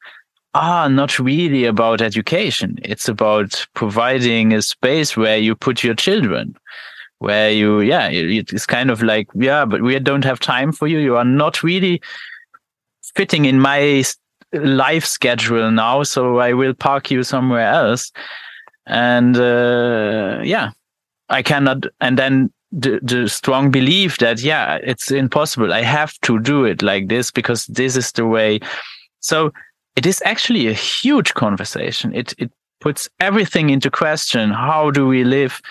[0.53, 6.55] are not really about education it's about providing a space where you put your children
[7.19, 10.99] where you yeah it's kind of like yeah but we don't have time for you
[10.99, 12.01] you are not really
[13.15, 14.03] fitting in my
[14.59, 18.11] life schedule now so i will park you somewhere else.
[18.87, 20.71] And uh, yeah
[21.29, 25.73] i cannot and then the, the strong belief that yeah it's impossible.
[25.73, 28.59] I have to do it like this because this is the way.
[29.21, 29.51] So
[29.95, 32.13] it is actually a huge conversation.
[32.13, 34.51] It it puts everything into question.
[34.51, 35.61] How do we live?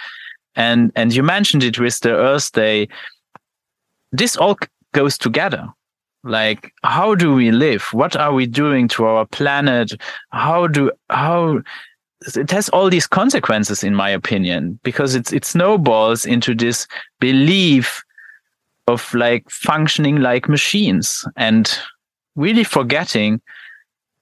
[0.56, 2.88] And and you mentioned it with the earth day.
[4.12, 4.56] This all
[4.92, 5.68] goes together
[6.24, 7.82] like how do we live?
[7.92, 9.92] What are we doing to our planet?
[10.30, 11.60] How do how
[12.34, 16.86] it has all these consequences in my opinion because it's it snowballs into this
[17.20, 18.02] belief
[18.86, 21.78] of like functioning like machines and
[22.36, 23.40] really forgetting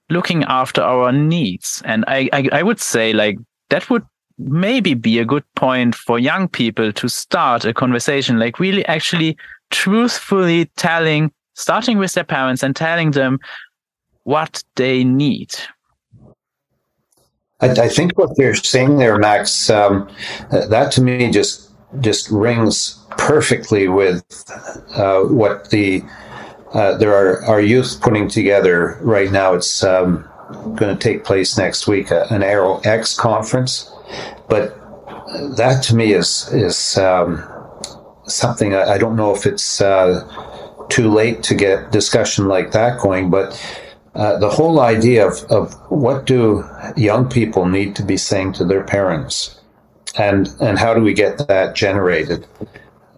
[0.09, 1.81] looking after our needs.
[1.85, 3.37] And I, I i would say like
[3.69, 4.05] that would
[4.37, 9.37] maybe be a good point for young people to start a conversation like really actually
[9.69, 13.39] truthfully telling starting with their parents and telling them
[14.23, 15.53] what they need
[17.63, 20.09] I, I think what you're saying there, Max, um,
[20.51, 24.23] that to me just just rings perfectly with
[24.95, 26.03] uh, what the
[26.73, 29.53] uh, there are our youth putting together right now.
[29.53, 30.27] It's um,
[30.75, 33.89] going to take place next week, an Aero X conference.
[34.49, 34.77] But
[35.55, 37.43] that to me is is um,
[38.25, 40.27] something I, I, don't know if it's uh,
[40.89, 43.59] too late to get discussion like that going, but
[44.15, 46.63] uh, the whole idea of, of what do
[46.95, 49.59] young people need to be saying to their parents?
[50.15, 52.45] And and how do we get that generated?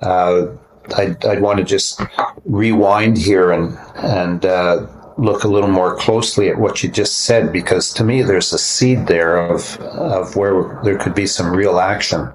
[0.02, 0.48] Uh,
[0.96, 2.02] I'd, I'd, want to just
[2.46, 7.52] rewind here and and uh, look a little more closely at what you just said
[7.52, 11.80] because to me there's a seed there of of where there could be some real
[11.80, 12.32] action.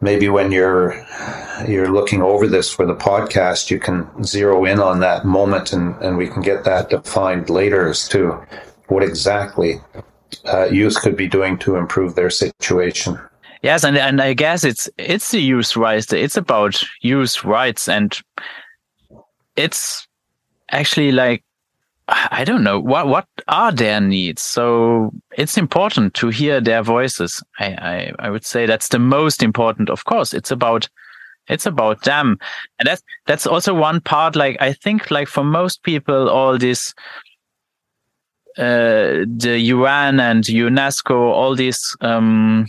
[0.00, 0.92] Maybe when you're
[1.68, 5.94] you're looking over this for the podcast, you can zero in on that moment and,
[6.02, 8.32] and we can get that defined later as to
[8.88, 9.80] what exactly
[10.44, 13.18] uh, youth could be doing to improve their situation.
[13.62, 16.12] Yes, and and I guess it's it's the youth rights.
[16.12, 18.18] It's about youth rights, and
[19.56, 20.06] it's
[20.70, 21.44] actually like
[22.08, 24.42] I don't know what what are their needs.
[24.42, 27.42] So it's important to hear their voices.
[27.58, 29.90] I, I, I would say that's the most important.
[29.90, 30.88] Of course, it's about
[31.50, 32.38] it's about them,
[32.78, 34.36] and that's that's also one part.
[34.36, 36.94] Like I think, like for most people, all this
[38.56, 42.68] uh, the UN and UNESCO, all these um,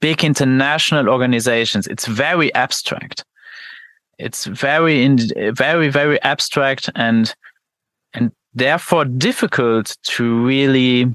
[0.00, 3.24] big international organizations, it's very abstract.
[4.18, 5.18] It's very in,
[5.54, 7.34] very very abstract and
[8.14, 11.14] and therefore difficult to really,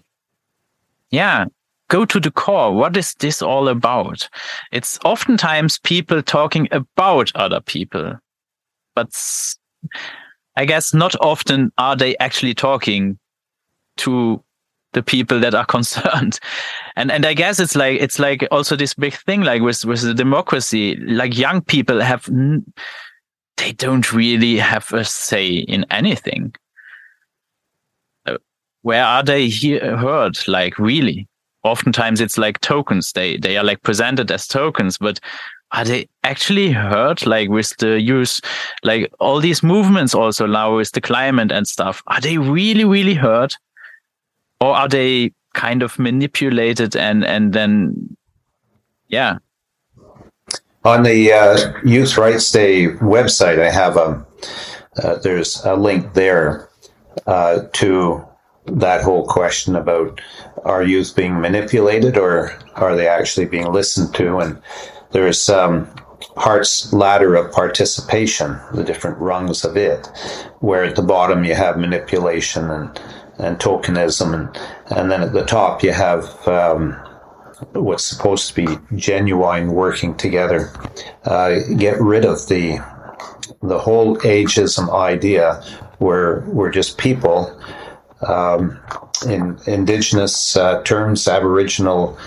[1.11, 1.45] yeah,
[1.89, 2.73] go to the core.
[2.73, 4.29] What is this all about?
[4.71, 8.17] It's oftentimes people talking about other people,
[8.95, 9.09] but
[10.55, 13.17] I guess not often are they actually talking
[13.97, 14.43] to
[14.93, 16.39] the people that are concerned
[16.95, 20.01] and and i guess it's like it's like also this big thing like with with
[20.01, 22.29] the democracy like young people have
[23.57, 26.53] they don't really have a say in anything
[28.25, 28.37] uh,
[28.83, 30.37] where are they he- heard?
[30.47, 31.27] Like really?
[31.63, 33.11] Oftentimes it's like tokens.
[33.13, 35.19] They they are like presented as tokens, but
[35.71, 37.25] are they actually heard?
[37.25, 38.41] Like with the use,
[38.83, 42.03] like all these movements also now with the climate and stuff.
[42.07, 43.55] Are they really really heard,
[44.59, 48.15] or are they kind of manipulated and and then,
[49.07, 49.37] yeah.
[50.85, 54.25] On the uh, Youth Rights Day website, I have a
[55.01, 56.69] uh, there's a link there
[57.25, 58.25] uh, to
[58.65, 60.21] that whole question about
[60.63, 64.37] are youth being manipulated or are they actually being listened to?
[64.37, 64.61] And
[65.11, 65.87] there's um,
[66.37, 70.07] Hart's ladder of participation, the different rungs of it,
[70.59, 73.01] where at the bottom you have manipulation and,
[73.37, 76.93] and tokenism, and, and then at the top you have um,
[77.73, 80.71] what's supposed to be genuine working together.
[81.25, 82.79] Uh, get rid of the
[83.61, 85.61] the whole ageism idea
[85.99, 87.57] where we're just people
[88.27, 88.79] um,
[89.25, 92.17] in indigenous uh, terms, Aboriginal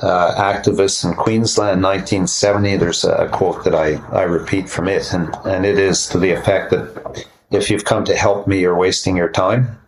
[0.00, 2.76] uh, activists in Queensland, 1970.
[2.76, 6.30] There's a quote that I, I repeat from it, and, and it is to the
[6.30, 9.78] effect that if you've come to help me, you're wasting your time.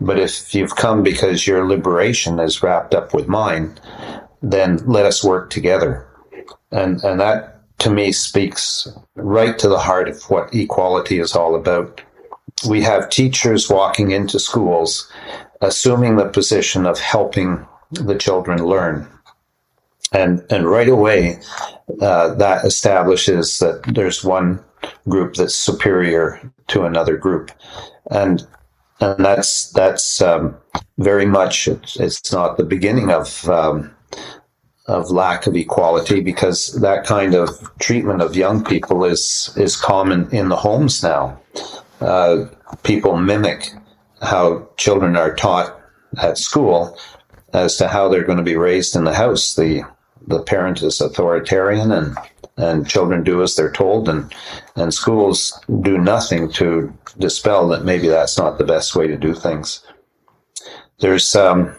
[0.00, 3.78] But if you've come because your liberation is wrapped up with mine,
[4.42, 6.06] then let us work together.
[6.70, 11.54] And, and that to me speaks right to the heart of what equality is all
[11.54, 12.02] about
[12.68, 15.10] we have teachers walking into schools
[15.60, 19.08] assuming the position of helping the children learn.
[20.12, 21.40] And, and right away,
[22.00, 24.62] uh, that establishes that there's one
[25.08, 27.50] group that's superior to another group.
[28.10, 28.46] And,
[29.00, 30.56] and that's, that's um,
[30.98, 33.94] very much, it's, it's not the beginning of, um,
[34.86, 40.30] of lack of equality because that kind of treatment of young people is, is common
[40.30, 41.40] in the homes now
[42.00, 42.46] uh,
[42.82, 43.70] people mimic
[44.22, 45.78] how children are taught
[46.18, 46.98] at school
[47.52, 49.54] as to how they're going to be raised in the house.
[49.54, 49.82] The
[50.26, 52.16] the parent is authoritarian and
[52.56, 54.34] and children do as they're told and
[54.76, 59.34] and schools do nothing to dispel that maybe that's not the best way to do
[59.34, 59.84] things.
[60.98, 61.74] There's um,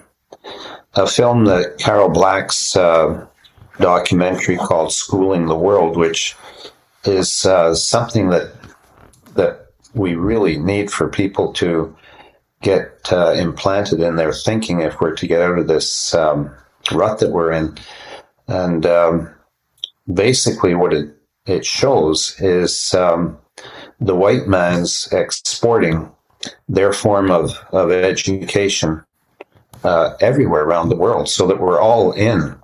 [0.94, 3.26] a film that Carol Black's uh,
[3.80, 6.36] documentary called "Schooling the World," which
[7.04, 8.54] is uh, something that
[9.34, 9.67] that
[9.98, 11.96] we really need for people to
[12.62, 16.52] get uh, implanted in their thinking if we're to get out of this um,
[16.92, 17.78] rut that we're in.
[18.48, 19.30] And um,
[20.12, 21.14] basically, what it,
[21.46, 23.38] it shows is um,
[24.00, 26.12] the white man's exporting
[26.70, 29.04] their form of, of education
[29.84, 32.56] uh, everywhere around the world so that we're all in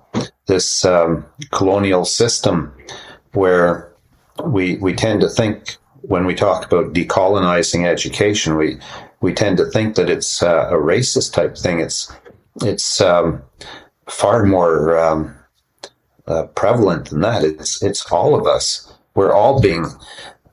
[0.46, 2.72] this um, colonial system
[3.32, 3.92] where
[4.44, 5.76] we, we tend to think
[6.08, 8.78] when we talk about decolonizing education, we
[9.20, 11.80] we tend to think that it's uh, a racist type thing.
[11.80, 12.12] It's
[12.62, 13.42] it's um,
[14.06, 15.34] far more um,
[16.26, 17.44] uh, prevalent than that.
[17.44, 18.92] It's it's all of us.
[19.14, 19.86] We're all being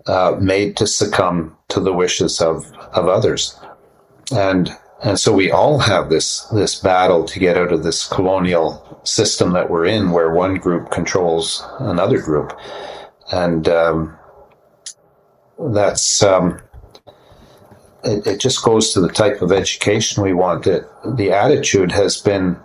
[0.08, 3.60] uh, made to succumb to the wishes of of others,
[4.32, 4.72] and
[5.04, 9.52] and so we all have this this battle to get out of this colonial system
[9.54, 12.58] that we're in, where one group controls another group,
[13.32, 14.18] and um,
[15.70, 16.60] that's um,
[18.04, 20.68] it, it, just goes to the type of education we want.
[20.68, 20.86] It,
[21.16, 22.58] the attitude has been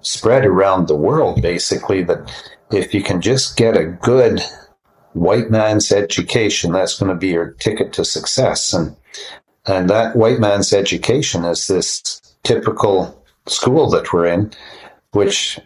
[0.00, 2.32] spread around the world, basically, that
[2.70, 4.40] if you can just get a good
[5.12, 8.72] white man's education, that's going to be your ticket to success.
[8.72, 8.96] And
[9.66, 14.52] and that white man's education is this typical school that we're in,
[15.12, 15.60] which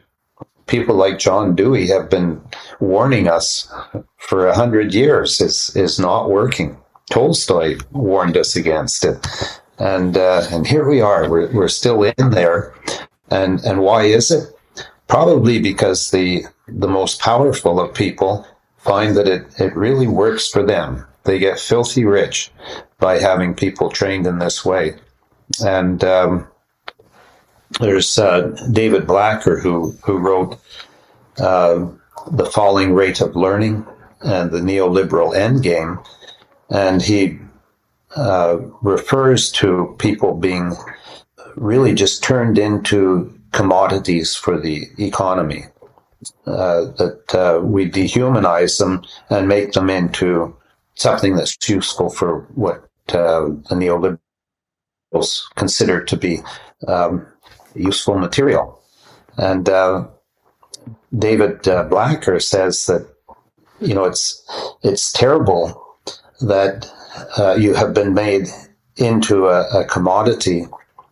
[0.72, 2.40] people like John Dewey have been
[2.80, 3.70] warning us
[4.16, 6.78] for a hundred years is is not working.
[7.10, 9.18] Tolstoy warned us against it,
[9.78, 11.28] and uh, and here we are.
[11.28, 12.74] We're we're still in there,
[13.30, 14.44] and and why is it?
[15.08, 18.46] Probably because the the most powerful of people
[18.78, 21.04] find that it, it really works for them.
[21.24, 22.50] They get filthy rich
[22.98, 24.94] by having people trained in this way.
[25.62, 26.48] And um,
[27.80, 30.58] there's uh, David Blacker who who wrote
[31.38, 31.86] uh,
[32.30, 33.86] the falling rate of learning
[34.20, 36.04] and the neoliberal endgame,
[36.70, 37.38] and he
[38.16, 40.74] uh, refers to people being
[41.56, 45.64] really just turned into commodities for the economy.
[46.46, 50.56] Uh, that uh, we dehumanize them and make them into
[50.94, 56.40] something that's useful for what uh, the neoliberals consider to be
[56.86, 57.26] um,
[57.74, 58.80] useful material.
[59.36, 60.08] And uh,
[61.16, 63.06] David uh, Blacker says that
[63.80, 64.44] you know it's
[64.82, 65.82] it's terrible
[66.40, 66.86] that
[67.38, 68.48] uh, you have been made
[68.96, 70.66] into a, a commodity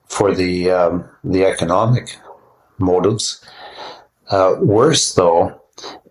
[0.07, 2.17] for the um, the economic
[2.79, 3.45] motives.
[4.29, 5.61] Uh, worse, though,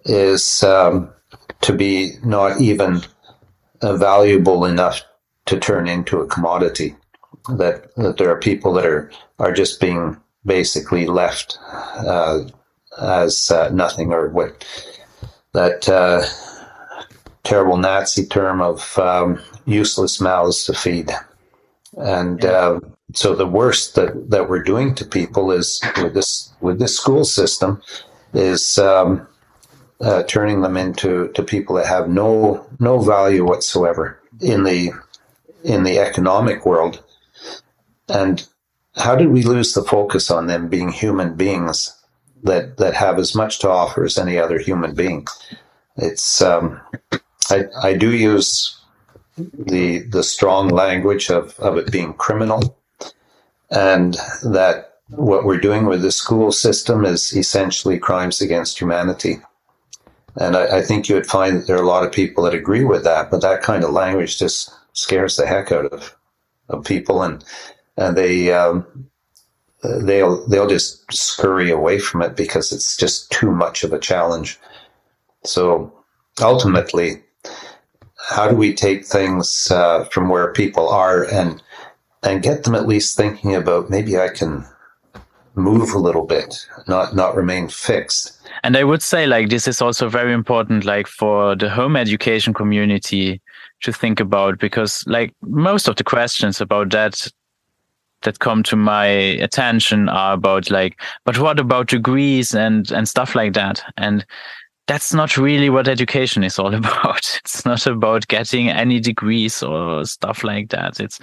[0.05, 1.09] is um,
[1.61, 3.01] to be not even
[3.81, 5.03] uh, valuable enough
[5.45, 6.95] to turn into a commodity.
[7.57, 12.43] That that there are people that are are just being basically left uh,
[12.99, 14.65] as uh, nothing, or what
[15.53, 16.23] that uh,
[17.43, 21.11] terrible Nazi term of um, useless mouths to feed.
[21.97, 22.49] And yeah.
[22.49, 22.79] uh,
[23.13, 27.25] so the worst that, that we're doing to people is with this with this school
[27.25, 27.81] system
[28.33, 29.27] is um,
[29.99, 34.91] uh, turning them into to people that have no no value whatsoever in the
[35.63, 37.03] in the economic world.
[38.07, 38.47] And
[38.99, 41.95] how did we lose the focus on them being human beings
[42.43, 45.27] that that have as much to offer as any other human being?
[45.97, 46.79] It's um,
[47.49, 48.79] I, I do use
[49.37, 52.77] the the strong language of, of it being criminal
[53.71, 59.39] and that what we're doing with the school system is essentially crimes against humanity.
[60.35, 62.53] And I, I, think you would find that there are a lot of people that
[62.53, 66.15] agree with that, but that kind of language just scares the heck out of,
[66.69, 67.43] of people and
[67.99, 68.85] and they um,
[69.83, 74.59] they'll they'll just scurry away from it because it's just too much of a challenge.
[75.43, 75.93] So
[76.41, 77.21] ultimately,
[78.29, 81.61] how do we take things uh, from where people are and
[82.23, 84.65] and get them at least thinking about maybe I can
[85.55, 88.37] move a little bit, not not remain fixed.
[88.63, 92.53] And I would say like this is also very important, like for the home education
[92.53, 93.41] community
[93.83, 97.31] to think about because like most of the questions about that
[98.24, 103.36] that come to my attention are about like, but what about degrees and and stuff
[103.36, 103.84] like that.
[103.97, 104.26] And
[104.88, 107.39] that's not really what education is all about.
[107.43, 110.99] It's not about getting any degrees or stuff like that.
[110.99, 111.20] It's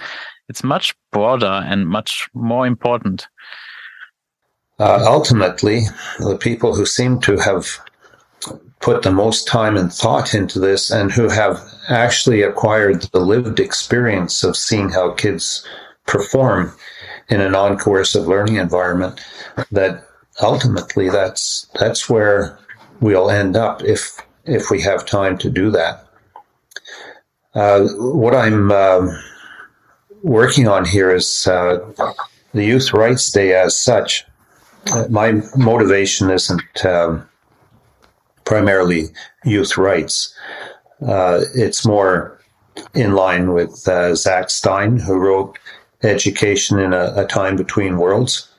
[0.49, 3.27] it's much broader and much more important.
[4.79, 5.81] Uh, ultimately,
[6.19, 7.79] the people who seem to have
[8.79, 13.59] put the most time and thought into this and who have actually acquired the lived
[13.59, 15.65] experience of seeing how kids
[16.07, 16.73] perform
[17.29, 19.23] in a non-coercive learning environment
[19.71, 20.07] that
[20.41, 22.57] ultimately that's that's where
[22.99, 26.07] we'll end up if if we have time to do that.
[27.53, 29.07] Uh, what I'm uh,
[30.23, 31.79] working on here is uh,
[32.53, 34.25] the Youth Rights Day as such.
[34.91, 37.27] Uh, my motivation isn't um,
[38.45, 39.07] primarily
[39.43, 40.33] youth rights.
[41.05, 42.39] Uh, it's more
[42.93, 45.57] in line with uh, Zach Stein, who wrote
[46.03, 48.51] Education in a, a Time Between Worlds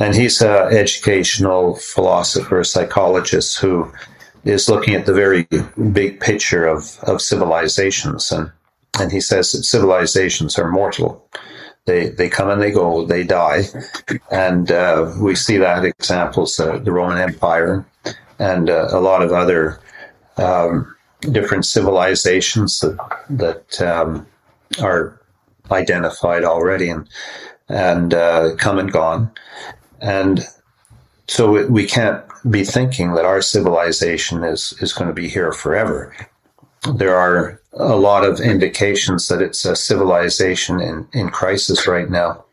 [0.00, 3.92] and he's an educational philosopher, a psychologist who
[4.44, 5.46] is looking at the very
[5.92, 8.32] big picture of, of civilizations.
[8.32, 8.50] And,
[8.98, 11.28] and he says that civilizations are mortal.
[11.84, 13.06] They they come and they go.
[13.06, 13.62] They die,
[14.30, 17.86] and uh, we see that examples uh, the Roman Empire
[18.38, 19.80] and uh, a lot of other
[20.36, 20.94] um,
[21.32, 22.98] different civilizations that
[23.30, 24.26] that um,
[24.82, 25.19] are
[25.72, 27.08] identified already and
[27.68, 29.30] and uh, come and gone,
[30.00, 30.44] and
[31.28, 36.14] so we can't be thinking that our civilization is is going to be here forever.
[36.94, 42.44] There are a lot of indications that it's a civilization in, in crisis right now.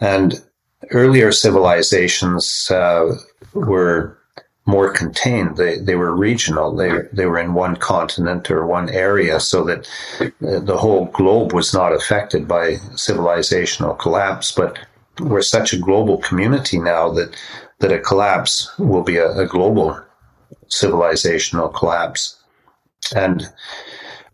[0.00, 0.42] And
[0.90, 3.16] earlier civilizations uh,
[3.54, 4.18] were
[4.66, 5.56] more contained.
[5.56, 6.74] They, they were regional.
[6.74, 9.88] They, they were in one continent or one area so that
[10.20, 14.52] uh, the whole globe was not affected by civilizational collapse.
[14.52, 14.78] But
[15.20, 17.36] we're such a global community now that,
[17.78, 20.00] that a collapse will be a, a global
[20.68, 22.42] civilizational collapse.
[23.14, 23.48] And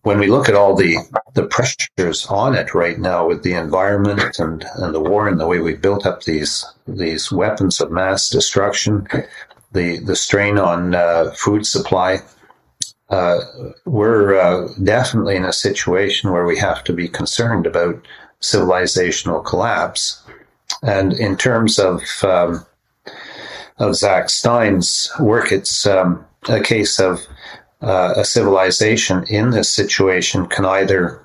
[0.03, 0.97] when we look at all the,
[1.35, 5.47] the pressures on it right now with the environment and, and the war and the
[5.47, 9.07] way we built up these these weapons of mass destruction,
[9.73, 12.21] the the strain on uh, food supply,
[13.11, 13.41] uh,
[13.85, 18.07] we're uh, definitely in a situation where we have to be concerned about
[18.41, 20.23] civilizational collapse.
[20.83, 22.67] And in terms of um,
[23.79, 27.21] of Zach Stein's work, it's um, a case of
[27.81, 31.21] uh, a civilization in this situation can either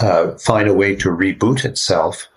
[0.00, 2.28] uh, find a way to reboot itself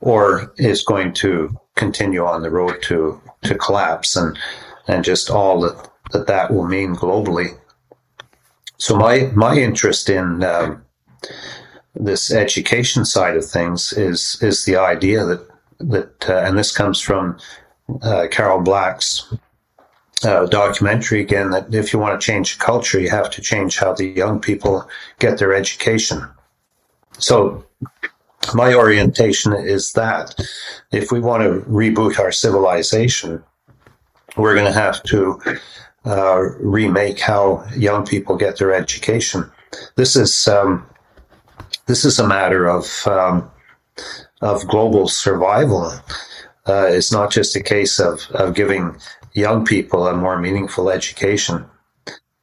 [0.00, 4.38] or is going to continue on the road to, to collapse and,
[4.86, 7.56] and just all that, that that will mean globally.
[8.76, 10.84] So my, my interest in um,
[11.94, 15.48] this education side of things is, is the idea that,
[15.78, 17.38] that uh, and this comes from
[18.02, 19.32] uh, Carol Black's
[20.24, 23.92] uh, documentary again that if you want to change culture, you have to change how
[23.92, 26.28] the young people get their education.
[27.18, 27.64] So
[28.54, 30.34] my orientation is that
[30.92, 33.42] if we want to reboot our civilization,
[34.36, 35.40] we're going to have to
[36.04, 39.50] uh, remake how young people get their education.
[39.96, 40.86] This is um,
[41.86, 43.50] this is a matter of um,
[44.40, 45.92] of global survival.
[46.66, 48.96] Uh, it's not just a case of, of giving
[49.32, 51.64] young people a more meaningful education.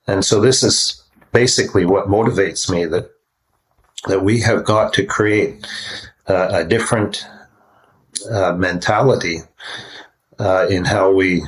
[0.08, 3.10] And so this is basically what motivates me that
[4.08, 5.66] that we have got to create
[6.28, 7.26] uh, a different
[8.32, 9.40] uh, mentality
[10.40, 11.44] uh, in how we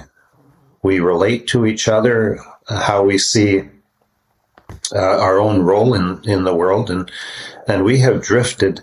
[0.83, 2.39] we relate to each other,
[2.69, 3.63] how we see
[4.93, 7.11] uh, our own role in, in the world, and
[7.67, 8.81] and we have drifted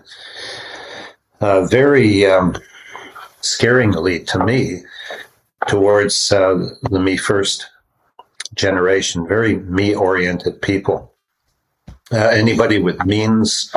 [1.40, 2.56] uh, very um,
[3.40, 4.82] scaringly to me
[5.68, 7.66] towards uh, the me first
[8.54, 11.13] generation, very me oriented people.
[12.12, 13.74] Uh, anybody with means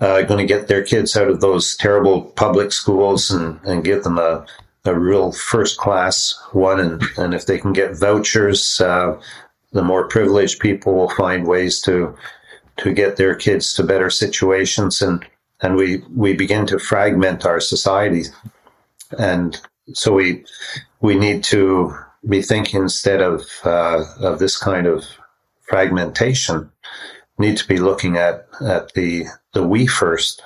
[0.00, 4.02] uh, going to get their kids out of those terrible public schools and, and give
[4.02, 4.46] them a,
[4.86, 6.80] a real first class one.
[6.80, 9.20] And, and if they can get vouchers, uh,
[9.72, 12.16] the more privileged people will find ways to
[12.78, 15.24] to get their kids to better situations and
[15.62, 18.24] and we we begin to fragment our society
[19.18, 19.60] and
[19.94, 20.44] so we
[21.00, 21.94] we need to
[22.28, 25.04] be thinking instead of uh, of this kind of
[25.68, 26.70] fragmentation.
[27.38, 30.42] Need to be looking at at the the we first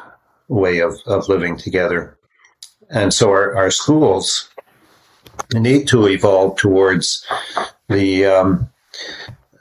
[0.48, 2.18] way of of living together,
[2.90, 4.48] and so our, our schools
[5.54, 7.24] need to evolve towards
[7.88, 8.68] the um,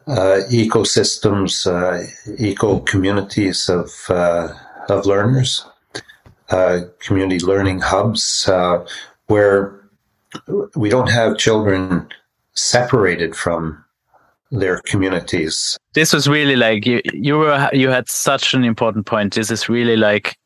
[0.08, 2.04] uh, ecosystems, uh,
[2.38, 4.54] eco communities of uh,
[4.90, 5.66] of learners,
[6.50, 8.84] uh, community learning hubs, uh,
[9.28, 9.80] where
[10.76, 12.08] we don't have children
[12.54, 13.84] separated from
[14.52, 15.78] their communities.
[15.94, 19.36] This was really like you you were you had such an important point.
[19.36, 20.38] This is really like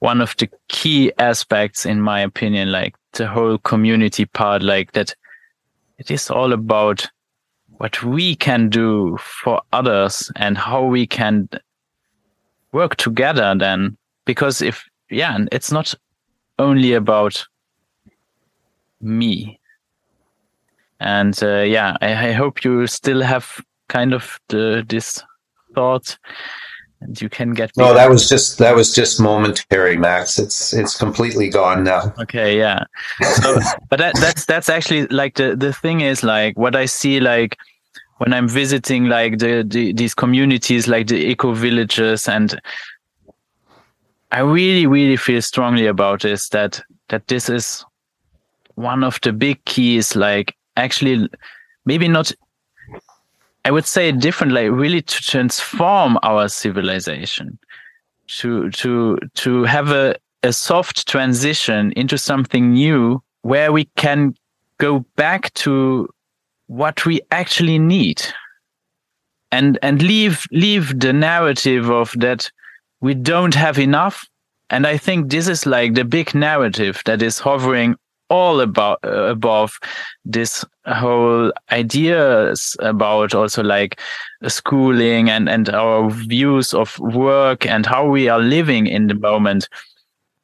[0.00, 5.14] one of the key aspects in my opinion like the whole community part like that
[5.98, 7.06] it is all about
[7.78, 11.48] what we can do for others and how we can
[12.72, 13.96] work together then
[14.26, 15.94] because if yeah and it's not
[16.58, 17.46] only about
[19.00, 19.60] me.
[21.00, 25.22] And uh, yeah, I, I, hope you still have kind of the, this
[25.74, 26.16] thought
[27.00, 30.38] and you can get no that was just that was just momentary max.
[30.38, 32.14] It's it's completely gone now.
[32.20, 32.84] Okay yeah.
[33.20, 33.58] So
[33.90, 37.58] but that, that's that's actually like the the thing is like what i see like
[38.18, 42.58] when i'm visiting like the, the these communities like the eco villages and
[44.30, 47.84] i really really feel strongly about this that that this is
[48.74, 51.28] one of the big keys, like actually,
[51.84, 52.32] maybe not,
[53.64, 57.58] I would say different, like really to transform our civilization,
[58.38, 64.34] to to to have a a soft transition into something new where we can
[64.78, 66.08] go back to
[66.66, 68.22] what we actually need
[69.50, 72.50] and and leave leave the narrative of that
[73.00, 74.26] we don't have enough.
[74.70, 77.96] And i think this is like the big narrative that is hovering
[78.30, 79.78] all about uh, above
[80.24, 84.00] this whole ideas about also like
[84.46, 89.68] schooling and and our views of work and how we are living in the moment.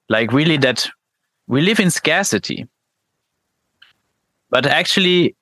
[0.08, 0.88] Like really that
[1.46, 2.66] we live in scarcity.
[4.50, 5.36] But actually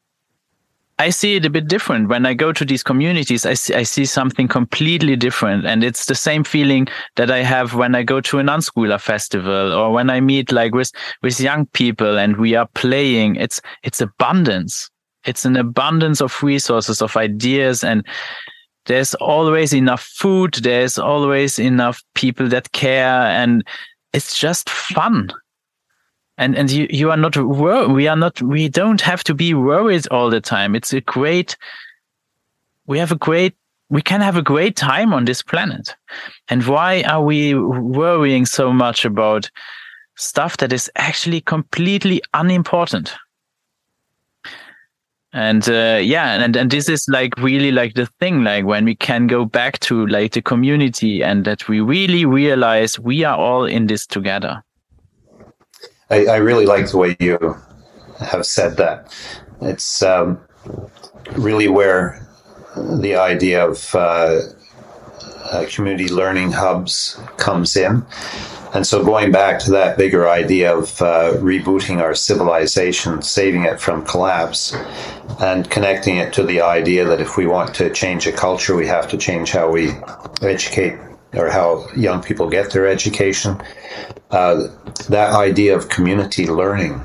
[1.00, 3.46] I see it a bit different when I go to these communities.
[3.46, 5.64] I see, I see something completely different.
[5.64, 9.72] And it's the same feeling that I have when I go to an unschooler festival
[9.72, 10.90] or when I meet like with,
[11.22, 13.36] with young people and we are playing.
[13.36, 14.90] It's, it's abundance.
[15.24, 17.84] It's an abundance of resources, of ideas.
[17.84, 18.04] And
[18.86, 20.54] there's always enough food.
[20.54, 23.22] There's always enough people that care.
[23.22, 23.64] And
[24.12, 25.30] it's just fun
[26.38, 29.52] and and you you are not wor- we are not we don't have to be
[29.52, 30.74] worried all the time.
[30.74, 31.56] It's a great
[32.86, 33.54] we have a great
[33.90, 35.94] we can have a great time on this planet.
[36.48, 39.50] And why are we worrying so much about
[40.14, 43.14] stuff that is actually completely unimportant?
[45.32, 48.94] And uh, yeah and and this is like really like the thing like when we
[48.94, 53.66] can go back to like the community and that we really realize we are all
[53.66, 54.62] in this together
[56.10, 57.56] I, I really like the way you
[58.18, 59.14] have said that.
[59.60, 60.40] It's um,
[61.32, 62.26] really where
[62.76, 64.40] the idea of uh,
[65.44, 68.04] uh, community learning hubs comes in.
[68.74, 73.80] And so, going back to that bigger idea of uh, rebooting our civilization, saving it
[73.80, 74.76] from collapse,
[75.40, 78.86] and connecting it to the idea that if we want to change a culture, we
[78.86, 79.92] have to change how we
[80.42, 80.98] educate
[81.34, 83.60] or how young people get their education.
[84.30, 84.68] Uh,
[85.08, 87.00] that idea of community learning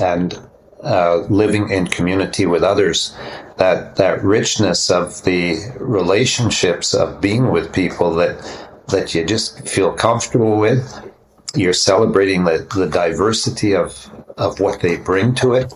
[0.00, 0.38] and
[0.82, 3.16] uh, living in community with others,
[3.56, 8.38] that that richness of the relationships of being with people that
[8.88, 11.04] that you just feel comfortable with.
[11.54, 15.74] You're celebrating the, the diversity of of what they bring to it.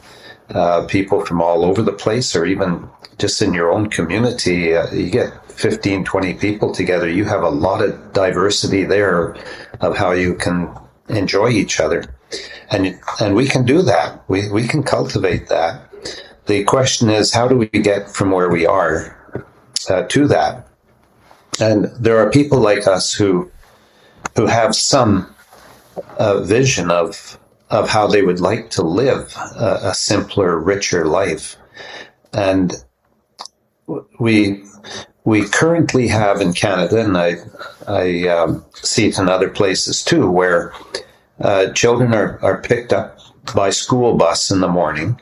[0.51, 2.89] Uh, people from all over the place, or even
[3.23, 7.09] just in your own community, uh, you get 15, 20 people together.
[7.09, 9.37] You have a lot of diversity there
[9.81, 10.69] of how you can
[11.09, 12.03] enjoy each other.
[12.73, 14.29] And, and we can do that.
[14.29, 15.89] We, we can cultivate that.
[16.47, 19.17] The question is, how do we get from where we are
[19.89, 20.67] uh, to that?
[21.61, 23.53] And there are people like us who,
[24.35, 25.33] who have some
[26.19, 27.39] uh, vision of,
[27.71, 31.57] of how they would like to live a, a simpler, richer life.
[32.33, 32.75] And
[34.19, 34.65] we,
[35.25, 37.37] we currently have in Canada, and I,
[37.87, 40.73] I um, see it in other places too, where
[41.41, 43.19] uh, children are, are picked up
[43.55, 45.21] by school bus in the morning.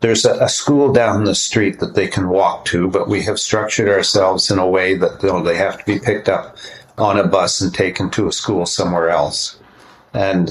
[0.00, 3.38] There's a, a, school down the street that they can walk to, but we have
[3.38, 6.56] structured ourselves in a way that you know, they have to be picked up
[6.98, 9.58] on a bus and taken to a school somewhere else.
[10.12, 10.50] And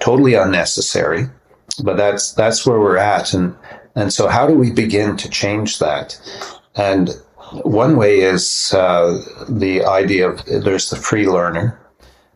[0.00, 1.28] totally unnecessary,
[1.82, 3.32] but that's that's where we're at.
[3.32, 3.56] And
[3.94, 6.18] and so, how do we begin to change that?
[6.76, 7.10] And
[7.62, 11.80] one way is uh, the idea of there's the free learner.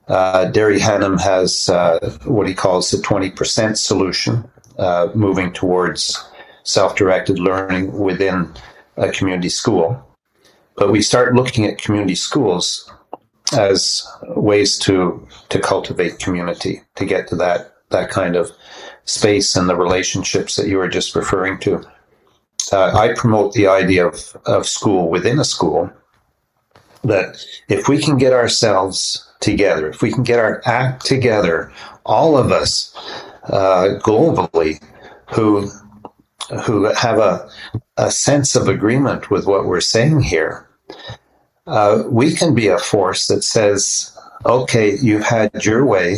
[0.08, 6.24] Uh, Derry Hannam has uh, what he calls the 20% solution, uh, moving towards
[6.64, 8.52] self directed learning within
[8.96, 10.04] a community school.
[10.76, 12.90] But we start looking at community schools
[13.52, 18.50] as ways to, to cultivate community, to get to that, that kind of
[19.04, 21.84] space and the relationships that you were just referring to
[22.78, 25.90] I promote the idea of, of school within a school
[27.04, 31.72] that if we can get ourselves together, if we can get our act together,
[32.04, 32.94] all of us
[33.44, 34.82] uh, globally
[35.30, 35.68] who
[36.64, 37.48] who have a,
[37.96, 40.68] a sense of agreement with what we're saying here,
[41.68, 46.16] uh, we can be a force that says, okay, you've had your way,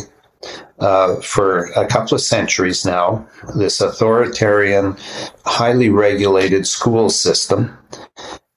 [0.78, 3.26] uh, for a couple of centuries now,
[3.56, 4.96] this authoritarian,
[5.44, 7.76] highly regulated school system.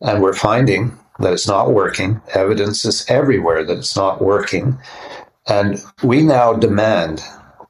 [0.02, 2.22] And we're finding that it's not working.
[2.34, 4.78] Evidence is everywhere that it's not working.
[5.48, 7.22] And we now demand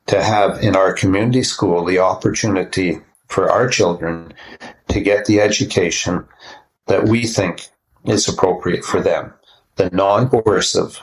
[0.08, 4.34] to have in our community school the opportunity for our children
[4.88, 6.26] to get the education
[6.88, 7.68] that we think
[8.06, 9.34] is appropriate for them.
[9.76, 11.00] The non coercive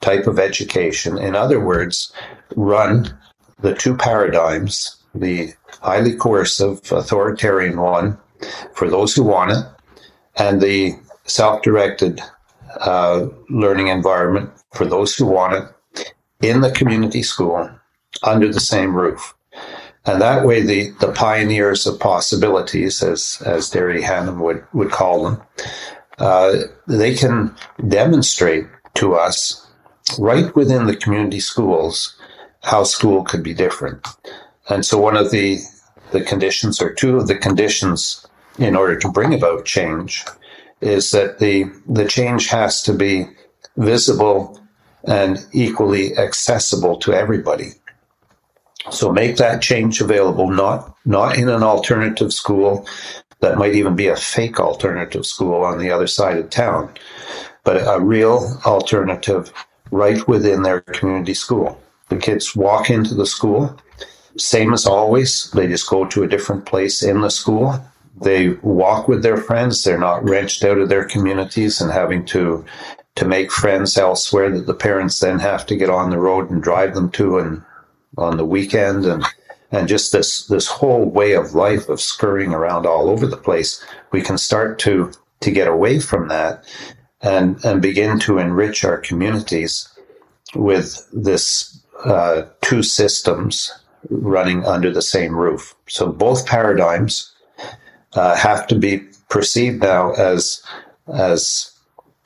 [0.00, 1.18] type of education.
[1.18, 2.12] In other words,
[2.54, 3.16] run
[3.60, 8.18] the two paradigms, the highly coercive authoritarian one
[8.74, 9.64] for those who want it,
[10.36, 10.94] and the
[11.24, 12.20] self directed
[12.80, 17.70] uh, learning environment for those who want it in the community school
[18.22, 19.34] under the same roof.
[20.04, 25.24] And that way, the, the pioneers of possibilities, as, as Derry Hannam would, would call
[25.24, 25.42] them,
[26.18, 27.54] uh, they can
[27.88, 29.65] demonstrate to us
[30.18, 32.16] right within the community schools
[32.62, 34.06] how school could be different.
[34.68, 35.58] And so one of the,
[36.10, 38.26] the conditions or two of the conditions
[38.58, 40.24] in order to bring about change
[40.80, 43.26] is that the, the change has to be
[43.76, 44.60] visible
[45.04, 47.70] and equally accessible to everybody.
[48.90, 52.86] So make that change available, not, not in an alternative school
[53.40, 56.92] that might even be a fake alternative school on the other side of town,
[57.64, 59.52] but a real alternative
[59.90, 61.80] right within their community school.
[62.08, 63.76] The kids walk into the school,
[64.36, 65.50] same as always.
[65.50, 67.82] They just go to a different place in the school.
[68.20, 69.82] They walk with their friends.
[69.84, 72.64] They're not wrenched out of their communities and having to
[73.16, 76.62] to make friends elsewhere that the parents then have to get on the road and
[76.62, 77.62] drive them to and
[78.18, 79.24] on the weekend and
[79.72, 83.84] and just this this whole way of life of scurrying around all over the place
[84.12, 85.10] we can start to
[85.40, 86.64] to get away from that
[87.22, 89.88] and and begin to enrich our communities
[90.54, 93.72] with this uh, two systems
[94.10, 97.32] running under the same roof so both paradigms
[98.14, 98.98] uh, have to be
[99.28, 100.62] perceived now as
[101.12, 101.72] as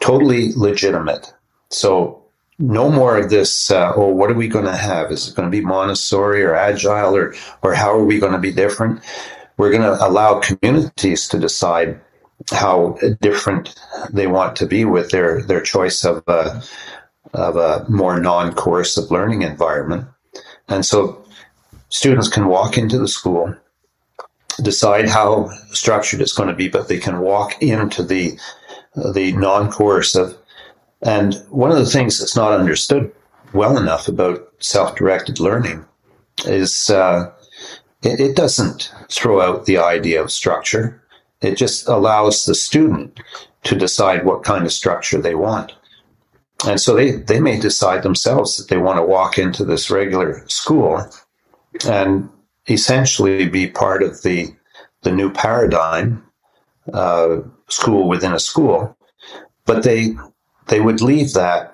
[0.01, 1.33] totally legitimate
[1.71, 2.21] so
[2.61, 5.11] no more of this, uh, oh, what are we going to have?
[5.11, 8.39] Is it going to be Montessori or Agile or, or how are we going to
[8.39, 9.03] be different?
[9.57, 11.99] We're going to allow communities to decide
[12.51, 13.75] how different
[14.13, 16.63] they want to be with their, their choice of a,
[17.33, 20.07] of a more non-coercive learning environment.
[20.69, 21.25] And so
[21.89, 23.55] students can walk into the school,
[24.63, 28.39] decide how structured it's going to be, but they can walk into the,
[28.95, 30.37] the non-coercive
[31.03, 33.13] and one of the things that's not understood
[33.53, 35.85] well enough about self directed learning
[36.45, 37.31] is uh,
[38.03, 41.00] it, it, doesn't throw out the idea of structure,
[41.41, 43.21] it just allows the student
[43.65, 45.73] to decide what kind of structure they want.
[46.67, 50.47] And so they, they may decide themselves that they want to walk into this regular
[50.49, 51.03] school
[51.87, 52.29] and
[52.69, 54.55] essentially be part of the,
[55.03, 56.23] the new paradigm,
[56.93, 57.39] uh,
[57.69, 58.97] school within a school.
[59.65, 60.17] But they
[60.71, 61.70] they would leave that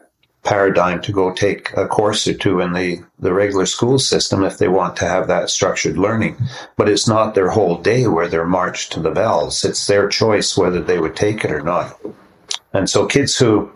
[0.47, 4.59] paradigm to go take a course or two in the, the regular school system if
[4.59, 6.36] they want to have that structured learning.
[6.76, 9.64] But it's not their whole day where they're marched to the bells.
[9.64, 12.01] It's their choice whether they would take it or not.
[12.72, 13.70] And so kids who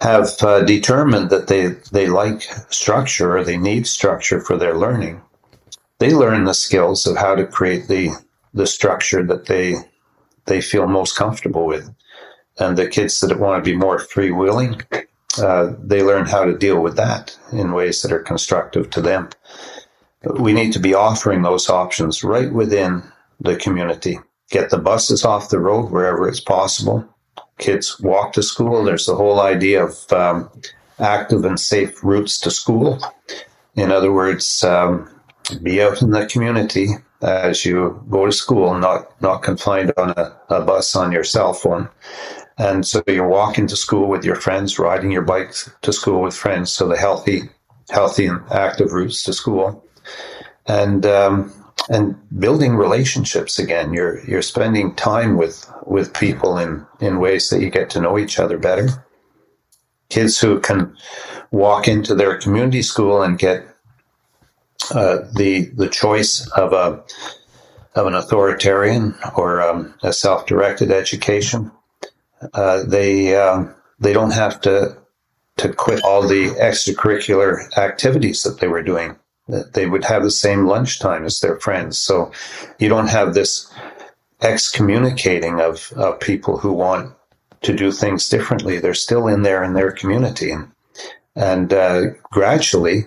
[0.00, 5.22] have uh, determined that they, they like structure or they need structure for their learning,
[5.98, 8.10] they learn the skills of how to create the,
[8.52, 9.76] the structure that they,
[10.44, 11.90] they feel most comfortable with
[12.58, 14.82] and the kids that want to be more freewheeling,
[15.38, 19.28] uh, they learn how to deal with that in ways that are constructive to them.
[20.38, 23.02] We need to be offering those options right within
[23.40, 24.18] the community.
[24.50, 27.06] Get the buses off the road wherever it's possible.
[27.58, 28.84] Kids walk to school.
[28.84, 30.50] There's the whole idea of um,
[30.98, 32.98] active and safe routes to school.
[33.74, 35.10] In other words, um,
[35.62, 36.88] be out in the community
[37.22, 41.52] as you go to school, not not confined on a, a bus on your cell
[41.52, 41.88] phone.
[42.56, 46.36] And so you're walking to school with your friends, riding your bikes to school with
[46.36, 46.72] friends.
[46.72, 47.42] So the healthy,
[47.90, 49.84] healthy and active routes to school,
[50.66, 51.52] and um,
[51.88, 53.92] and building relationships again.
[53.92, 58.18] You're you're spending time with with people in in ways that you get to know
[58.18, 58.88] each other better.
[60.08, 60.96] Kids who can
[61.50, 63.66] walk into their community school and get
[64.92, 67.02] uh, the the choice of a
[67.96, 71.72] of an authoritarian or um, a self directed education
[72.52, 74.96] uh, they um, they don't have to
[75.56, 79.16] to quit all the extracurricular activities that they were doing.
[79.46, 81.98] They would have the same lunchtime as their friends.
[81.98, 82.32] So
[82.78, 83.70] you don't have this
[84.40, 87.14] excommunicating of, of people who want
[87.62, 88.78] to do things differently.
[88.78, 90.50] They're still in there in their community.
[90.50, 90.72] And,
[91.36, 93.06] and uh, gradually,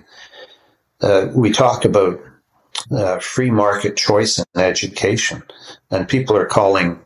[1.01, 2.19] uh, we talk about
[2.91, 5.43] uh, free market choice in education,
[5.91, 6.99] and people are calling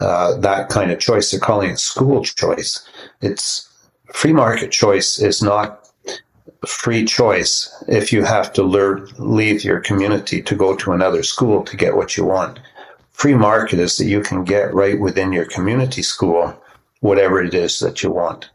[0.00, 1.30] uh, that kind of choice.
[1.30, 2.86] They're calling it school choice.
[3.20, 3.68] It's
[4.12, 5.88] free market choice is not
[6.66, 8.62] free choice if you have to
[9.18, 12.60] leave your community to go to another school to get what you want.
[13.10, 16.56] Free market is that you can get right within your community school
[17.00, 18.48] whatever it is that you want.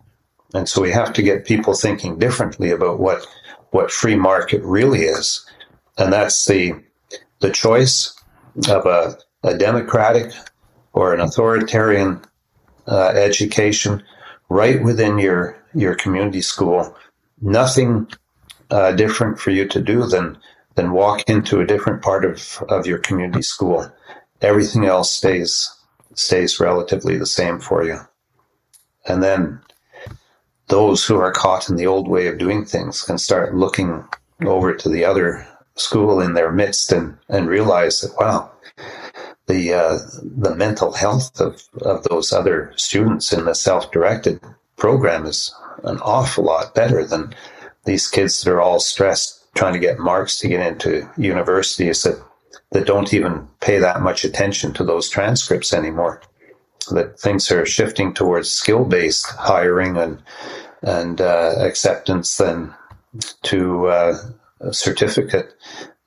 [0.53, 3.25] And so we have to get people thinking differently about what
[3.71, 5.45] what free market really is.
[5.97, 6.73] And that's the
[7.39, 8.13] the choice
[8.69, 10.32] of a, a democratic
[10.98, 12.22] or an authoritarian
[12.88, 14.04] uh, education
[14.50, 15.41] right within your
[15.74, 16.95] your community school
[17.41, 18.08] nothing
[18.72, 20.38] uh, different for you to do than
[20.76, 23.91] than walk into a different part of, of your community school.
[24.41, 25.74] Everything else stays
[26.14, 28.00] stays relatively the same for you.
[29.08, 29.60] And then
[30.68, 34.04] those who are caught in the old way of doing things can start looking
[34.45, 38.52] over to the other school in their midst and, and realize that wow,
[39.48, 44.41] the uh, the mental health of, of those other students in the self directed
[44.76, 47.34] program is an awful lot better than
[47.86, 52.22] these kids that are all stressed trying to get marks to get into universities that
[52.72, 56.22] that don't even pay that much attention to those transcripts anymore.
[56.91, 60.22] That things are shifting towards skill based hiring and
[60.82, 62.74] and uh, acceptance than
[63.43, 64.18] to uh,
[64.72, 65.54] certificate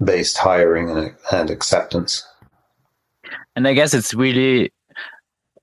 [0.03, 2.27] based hiring and, and acceptance.
[3.57, 4.73] And I guess it's really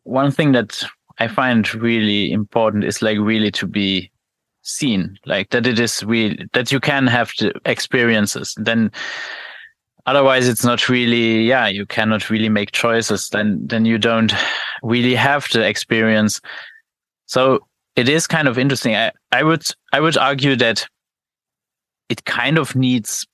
[0.03, 0.83] one thing that
[1.19, 4.11] I find really important is like really to be
[4.61, 8.53] seen, like that it is really that you can have the experiences.
[8.57, 8.91] Then
[10.05, 13.29] otherwise it's not really yeah you cannot really make choices.
[13.29, 14.33] Then then you don't
[14.83, 16.39] really have the experience.
[17.25, 17.65] So
[17.95, 18.95] it is kind of interesting.
[18.95, 19.63] I i would
[19.93, 20.88] i would argue that
[22.09, 23.25] it kind of needs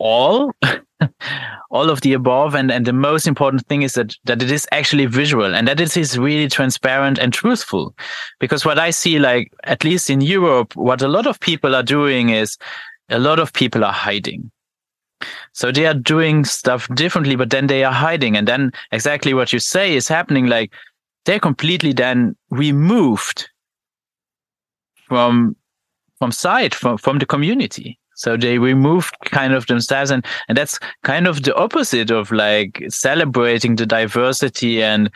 [0.00, 0.52] all
[1.70, 2.54] all of the above.
[2.54, 5.80] And and the most important thing is that that it is actually visual and that
[5.80, 7.94] it is really transparent and truthful.
[8.40, 11.82] Because what i see like at least in europe what a lot of people are
[11.82, 12.56] doing is
[13.10, 14.50] a lot of people are hiding.
[15.52, 18.36] So they are doing stuff differently but then they are hiding.
[18.36, 20.72] And then exactly what you say is happening like
[21.26, 23.48] they're completely then removed
[25.06, 25.56] from
[26.18, 30.78] from sight from from the community so they removed kind of themselves and, and that's
[31.04, 35.10] kind of the opposite of like celebrating the diversity and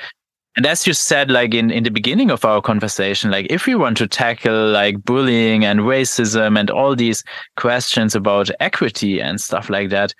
[0.56, 3.74] and as you said like in, in the beginning of our conversation like if we
[3.74, 7.22] want to tackle like bullying and racism and all these
[7.56, 10.14] questions about equity and stuff like that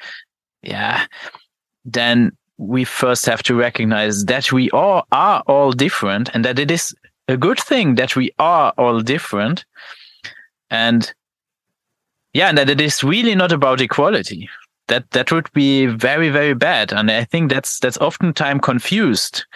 [0.62, 1.07] yeah
[1.85, 6.70] then we first have to recognize that we all are all different and that it
[6.70, 6.95] is
[7.28, 9.64] a good thing that we are all different.
[10.70, 11.12] And
[12.35, 14.49] yeah, and that it is really not about equality.
[14.89, 19.47] That that would be very very bad, and I think that's that's oftentimes confused.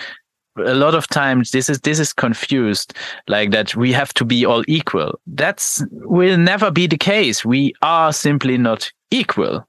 [0.56, 2.94] A lot of times this is this is confused,
[3.28, 5.20] like that we have to be all equal.
[5.26, 7.44] That's will never be the case.
[7.44, 9.66] We are simply not equal.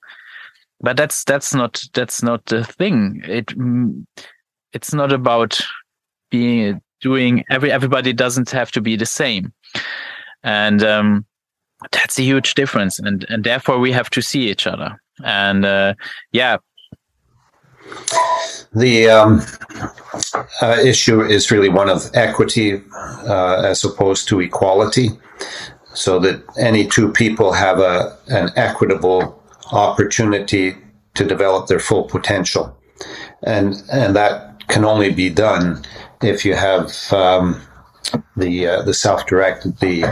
[0.82, 3.22] But that's that's not that's not the thing.
[3.26, 4.06] It mm,
[4.72, 5.60] it's not about
[6.32, 9.52] being doing every everybody doesn't have to be the same,
[10.44, 11.26] and um,
[11.92, 15.02] that's a huge difference and and therefore we have to see each other.
[15.24, 15.94] And uh,
[16.32, 16.58] yeah.
[18.76, 19.42] The um,
[20.62, 22.82] uh, issue is really one of equity
[23.28, 25.10] uh, as opposed to equality
[25.94, 30.76] so that any two people have a an equitable opportunity
[31.16, 32.76] to develop their full potential.
[33.44, 35.84] And and that can only be done
[36.22, 37.62] if you have um,
[38.38, 40.06] the uh, the self-directed the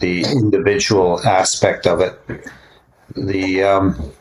[0.00, 2.18] the individual aspect of it.
[3.14, 4.12] The um,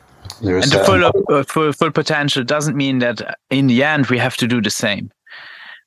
[0.41, 4.37] and the full, uh, full full potential doesn't mean that in the end we have
[4.37, 5.11] to do the same.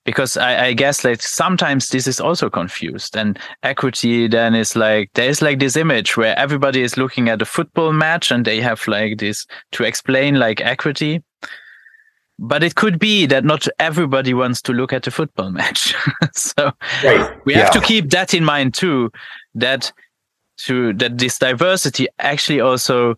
[0.05, 5.11] Because I, I, guess like sometimes this is also confused and equity then is like
[5.14, 8.88] there's like this image where everybody is looking at a football match and they have
[8.88, 11.22] like this to explain like equity.
[12.36, 15.95] But it could be that not everybody wants to look at a football match.
[16.34, 16.72] So
[17.05, 17.38] right.
[17.45, 19.12] we have to keep that in mind too
[19.55, 19.92] that
[20.59, 23.16] to that this diversity actually also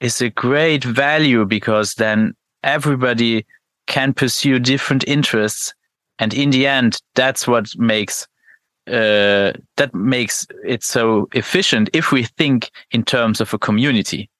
[0.00, 3.46] is a great value because then everybody
[3.86, 5.74] can pursue different interests.
[6.18, 8.26] And in the end that's what makes
[8.88, 14.30] uh, that makes it so efficient if we think in terms of a community.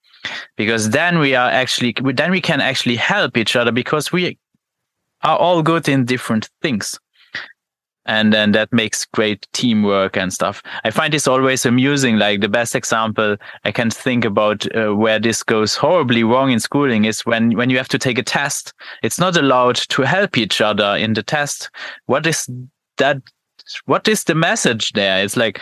[0.57, 4.39] Because then we are actually then we can actually help each other because we
[5.23, 6.99] are all good in different things
[8.07, 10.63] and then that makes great teamwork and stuff.
[10.85, 12.17] I find this always amusing.
[12.19, 16.61] Like the best example I can think about uh, where this goes horribly wrong in
[16.61, 18.73] schooling is when when you have to take a test.
[19.03, 21.71] It's not allowed to help each other in the test.
[22.07, 22.49] What is
[22.97, 23.19] that?
[23.87, 25.23] What is the message there?
[25.25, 25.61] It's like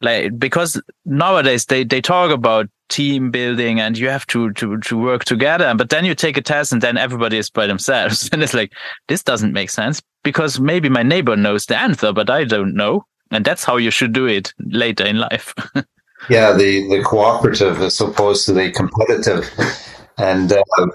[0.00, 4.98] like because nowadays they they talk about team building and you have to to to
[4.98, 5.74] work together.
[5.74, 8.28] But then you take a test and then everybody is by themselves.
[8.32, 8.72] And it's like
[9.08, 13.04] this doesn't make sense because maybe my neighbor knows the answer but i don't know.
[13.30, 15.54] And that's how you should do it later in life.
[16.30, 19.44] Yeah the the cooperative as opposed to the competitive.
[20.18, 20.86] And uh,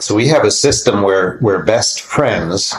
[0.00, 2.74] so we have a system where we're best friends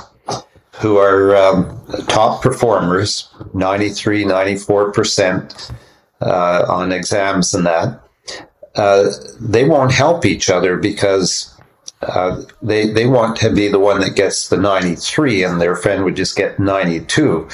[0.79, 5.71] who are um, top performers 93 94%
[6.21, 7.99] uh, on exams and that,
[8.77, 9.11] uh,
[9.41, 11.53] they won't help each other because
[12.03, 16.03] uh, they they want to be the one that gets the 93 and their friend
[16.03, 17.47] would just get 92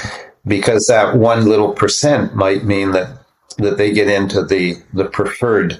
[0.46, 3.18] because that one little percent might mean that
[3.58, 5.80] that they get into the the preferred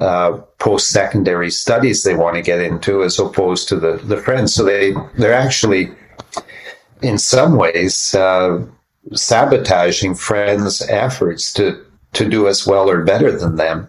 [0.00, 4.54] uh, post secondary studies they want to get into as opposed to the the friends.
[4.54, 5.90] So they they're actually
[7.02, 8.64] in some ways uh,
[9.12, 13.88] sabotaging friends efforts to to do as well or better than them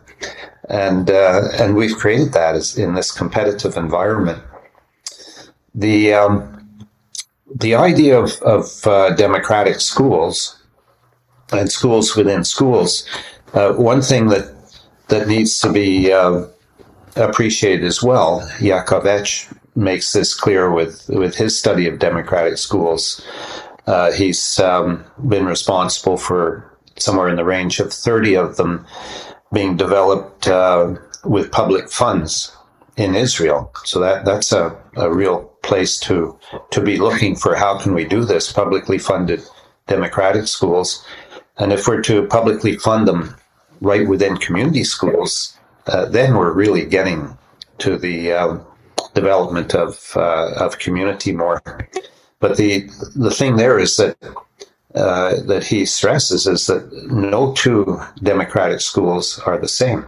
[0.70, 4.42] and uh, and we've created that as in this competitive environment.
[5.74, 6.88] The um,
[7.54, 10.58] the idea of, of uh, democratic schools
[11.52, 13.06] and schools within schools.
[13.54, 14.54] Uh, one thing that
[15.08, 16.46] that needs to be uh,
[17.16, 18.42] appreciated as well.
[18.60, 23.26] Yaacov Hecht makes this clear with with his study of democratic schools.
[23.88, 26.64] Uh, he's um, been responsible for
[26.98, 28.86] somewhere in the range of 30 of them
[29.54, 32.56] being developed uh, with public funds
[32.98, 33.72] in Israel.
[33.86, 36.38] So that that's a, a real place to
[36.72, 39.42] to be looking for how can we do this publicly funded
[39.88, 41.04] democratic schools,
[41.58, 43.36] and if we're to publicly fund them
[43.82, 47.38] right within community schools, uh, then we're really getting
[47.80, 48.66] to the um,
[49.14, 51.62] development of uh, of community more.
[52.40, 54.18] But the the thing there is that
[54.96, 60.08] uh, that he stresses is that no two democratic schools are the same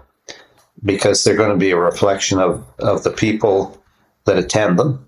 [0.84, 3.82] because they're going to be a reflection of, of the people
[4.26, 5.06] that attend them,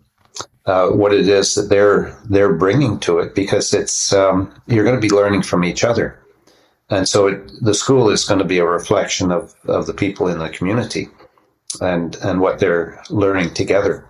[0.66, 4.96] uh, what it is that they're they're bringing to it, because it's um, you're going
[4.96, 6.20] to be learning from each other,
[6.90, 10.28] and so it, the school is going to be a reflection of, of the people
[10.28, 11.10] in the community,
[11.82, 14.08] and and what they're learning together.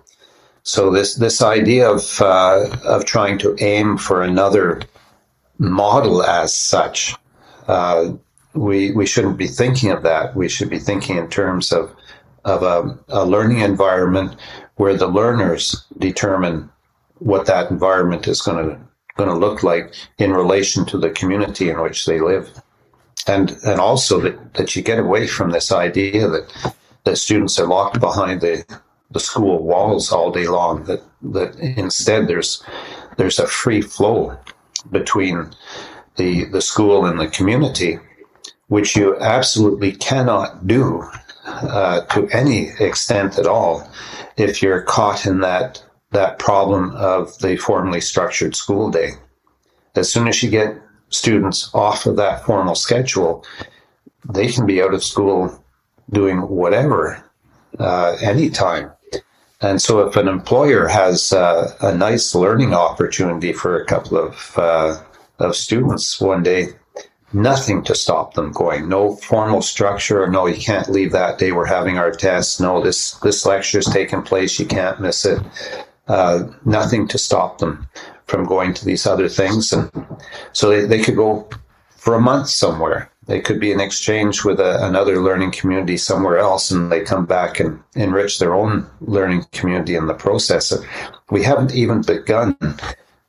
[0.62, 4.80] So this this idea of uh, of trying to aim for another
[5.58, 7.14] model as such.
[7.66, 8.12] Uh,
[8.54, 10.36] we we shouldn't be thinking of that.
[10.36, 11.94] We should be thinking in terms of
[12.44, 14.36] of a, a, learning environment
[14.76, 16.68] where the learners determine
[17.18, 18.78] what that environment is going to
[19.16, 22.60] going to look like in relation to the community in which they live,
[23.26, 26.74] and and also that, that you get away from this idea that
[27.04, 28.64] that students are locked behind the
[29.10, 30.84] the school walls all day long.
[30.84, 32.62] That that instead there's
[33.16, 34.36] there's a free flow
[34.90, 35.50] between
[36.16, 37.98] the, the school and the community,
[38.68, 41.04] which you absolutely cannot do
[41.46, 43.88] uh, to any extent at all
[44.36, 49.10] if you're caught in that that problem of the formally structured school day.
[49.96, 53.44] As soon as you get students off of that formal schedule,
[54.32, 55.62] they can be out of school
[56.10, 57.22] doing whatever
[57.78, 58.92] uh, anytime.
[59.64, 64.52] And so, if an employer has uh, a nice learning opportunity for a couple of
[64.58, 65.00] uh,
[65.38, 66.68] of students one day,
[67.32, 68.90] nothing to stop them going.
[68.90, 70.26] No formal structure.
[70.26, 71.50] No, you can't leave that day.
[71.52, 72.60] We're having our tests.
[72.60, 74.60] No, this this lecture is taking place.
[74.60, 75.40] You can't miss it.
[76.08, 77.88] Uh, nothing to stop them
[78.26, 79.90] from going to these other things, and
[80.52, 81.48] so they, they could go
[81.96, 86.38] for a month somewhere it could be an exchange with a, another learning community somewhere
[86.38, 90.72] else, and they come back and enrich their own learning community in the process.
[91.30, 92.56] We haven't even begun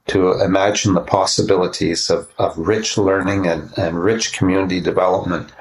[0.08, 5.52] to imagine the possibilities of, of rich learning and, and rich community development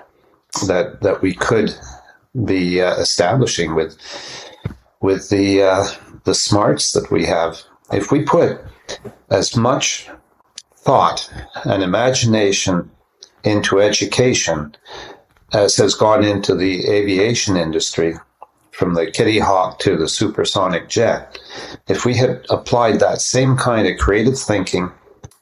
[0.66, 1.74] that that we could
[2.44, 3.96] be uh, establishing with
[5.00, 5.84] with the uh,
[6.24, 7.60] the smarts that we have.
[7.92, 8.60] If we put
[9.30, 10.08] as much
[10.76, 11.30] thought
[11.64, 12.90] and imagination
[13.44, 14.74] into education
[15.52, 18.16] as has gone into the aviation industry
[18.72, 21.38] from the Kitty Hawk to the supersonic jet.
[21.86, 24.90] If we had applied that same kind of creative thinking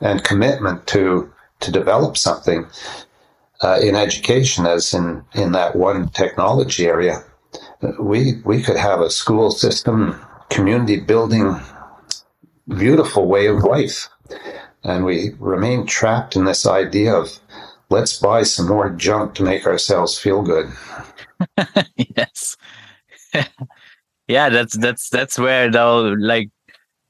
[0.00, 2.66] and commitment to to develop something
[3.62, 7.24] uh, in education as in in that one technology area,
[7.98, 11.58] we we could have a school system, community building,
[12.68, 14.08] beautiful way of life,
[14.84, 17.38] and we remain trapped in this idea of
[17.92, 20.66] let's buy some more junk to make ourselves feel good.
[22.16, 22.56] yes.
[24.28, 26.50] yeah, that's that's that's where they'll like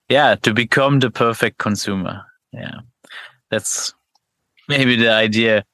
[0.09, 2.23] yeah, to become the perfect consumer.
[2.53, 2.81] Yeah.
[3.51, 3.95] That's
[4.69, 5.65] maybe the idea.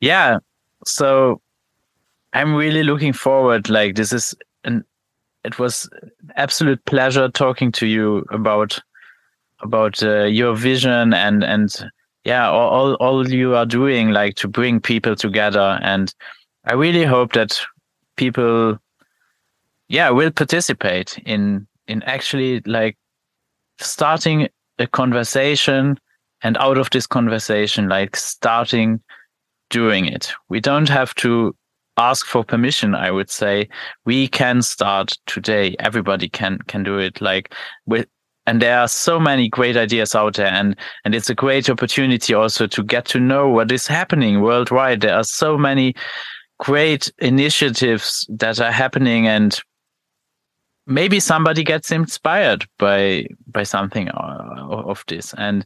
[0.00, 0.38] Yeah.
[0.84, 1.40] So
[2.34, 4.34] I'm really looking forward like this is
[4.64, 4.84] an
[5.44, 5.88] it was
[6.36, 8.78] absolute pleasure talking to you about
[9.60, 11.90] about uh, your vision and and
[12.24, 16.14] yeah all, all you are doing like to bring people together and
[16.64, 17.60] i really hope that
[18.16, 18.78] people
[19.88, 22.96] yeah will participate in in actually like
[23.78, 24.48] starting
[24.78, 25.98] a conversation
[26.42, 29.00] and out of this conversation like starting
[29.70, 30.32] doing it.
[30.48, 31.54] We don't have to
[31.96, 33.68] ask for permission i would say.
[34.04, 35.76] We can start today.
[35.78, 37.20] Everybody can can do it.
[37.20, 37.54] Like
[37.86, 38.06] with
[38.46, 42.34] and there are so many great ideas out there and and it's a great opportunity
[42.34, 45.00] also to get to know what is happening worldwide.
[45.00, 45.94] There are so many
[46.58, 49.58] great initiatives that are happening and
[50.86, 55.34] maybe somebody gets inspired by by something uh, of this.
[55.38, 55.64] And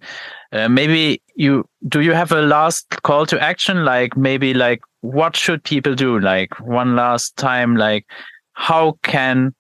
[0.53, 3.85] uh, maybe you do you have a last call to action?
[3.85, 6.19] Like maybe like what should people do?
[6.21, 8.07] Like one last time like
[8.53, 9.55] how can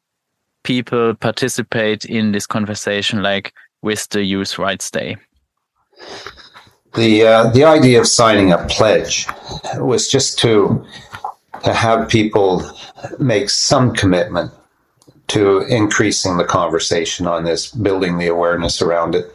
[0.68, 3.52] people participate in this conversation like
[3.82, 5.16] with the youth rights day
[6.94, 9.26] the uh, the idea of signing a pledge
[9.92, 10.84] was just to
[11.64, 12.50] to have people
[13.18, 14.50] make some commitment
[15.28, 19.26] to increasing the conversation on this, building the awareness around it.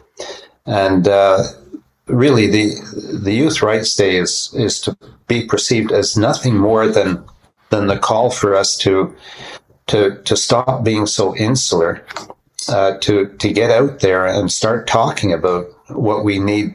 [0.66, 1.44] And uh,
[2.06, 7.24] really, the the Youth Rights Day is is to be perceived as nothing more than
[7.70, 9.14] than the call for us to
[9.86, 12.04] to to stop being so insular,
[12.68, 16.74] uh, to to get out there and start talking about what we need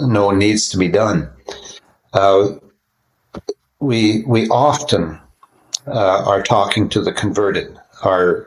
[0.00, 1.30] know needs to be done.
[2.12, 2.48] Uh,
[3.78, 5.18] we we often
[5.86, 7.78] uh, are talking to the converted.
[8.02, 8.46] Our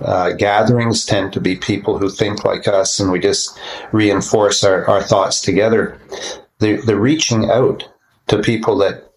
[0.00, 3.58] uh, gatherings tend to be people who think like us, and we just
[3.92, 5.98] reinforce our, our thoughts together.
[6.58, 7.88] The, the reaching out
[8.28, 9.12] to people that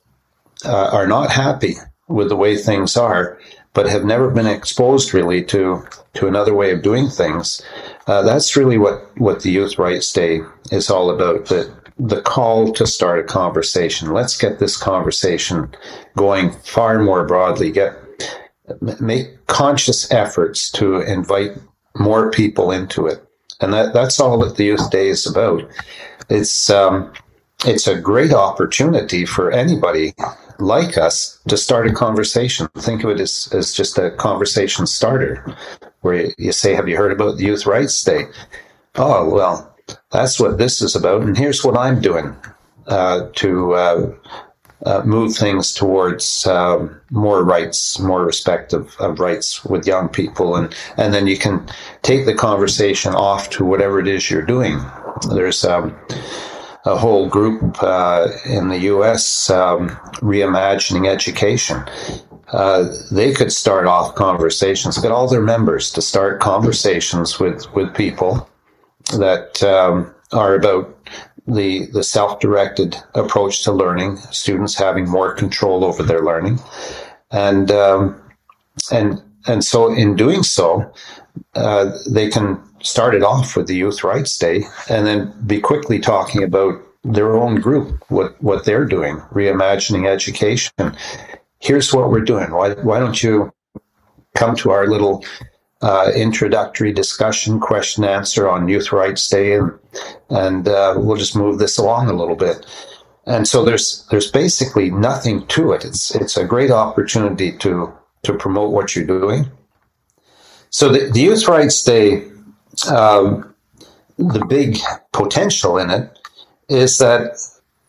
[0.66, 1.76] uh, are not happy
[2.08, 3.39] with the way things are,
[3.74, 7.61] but have never been exposed really to to another way of doing things.
[8.07, 10.41] Uh, that's really what what the Youth Rights Day
[10.72, 11.45] is all about.
[11.47, 14.11] The the call to start a conversation.
[14.11, 15.74] Let's get this conversation
[16.17, 17.72] going far more broadly.
[17.72, 17.93] Get
[18.99, 21.51] make conscious efforts to invite
[21.95, 23.24] more people into it.
[23.59, 25.69] And that, that's all that the Youth Day is about.
[26.30, 27.13] It's, um,
[27.66, 30.14] it's a great opportunity for anybody
[30.59, 32.68] like us to start a conversation.
[32.78, 35.55] Think of it as, as just a conversation starter
[36.01, 38.26] where you, say, Have you heard about the Youth Rights Day?
[38.95, 39.76] Oh, well,
[40.12, 41.22] that's what this is about.
[41.22, 42.36] And here's what I'm doing
[42.88, 44.12] uh, to uh,
[44.86, 50.55] uh, move things towards um, more rights, more respect of, of, rights with young people,
[50.55, 51.68] and and then you can
[52.01, 54.80] take the conversation off to whatever it is you're doing.
[55.30, 55.95] There's um,
[56.86, 59.50] a whole group uh, in the U.S.
[59.50, 59.90] Um,
[60.22, 61.84] reimagining education.
[62.50, 67.94] Uh, they could start off conversations, get all their members to start conversations with with
[67.96, 68.50] people
[69.18, 70.98] that um, are about
[71.48, 76.60] the, the self-directed approach to learning, students having more control over their learning.
[77.32, 78.22] And, um,
[78.92, 80.92] and, and so in doing so,
[81.56, 86.00] uh, they can start it off with the Youth Rights Day and then be quickly
[86.00, 90.74] talking about their own group, what, what they're doing, reimagining education.
[91.60, 92.52] Here's what we're doing.
[92.52, 93.52] Why, why don't you
[94.36, 95.26] come to our little
[95.82, 99.72] uh, introductory discussion, question answer on Youth Rights Day, and,
[100.30, 102.66] and uh, we'll just move this along a little bit.
[103.26, 105.86] And so there's there's basically nothing to it.
[105.86, 109.50] It's it's a great opportunity to to promote what you're doing.
[110.70, 112.24] So the, the Youth Rights Day,
[112.89, 113.53] um,
[114.17, 114.78] the big
[115.13, 116.18] potential in it
[116.69, 117.38] is that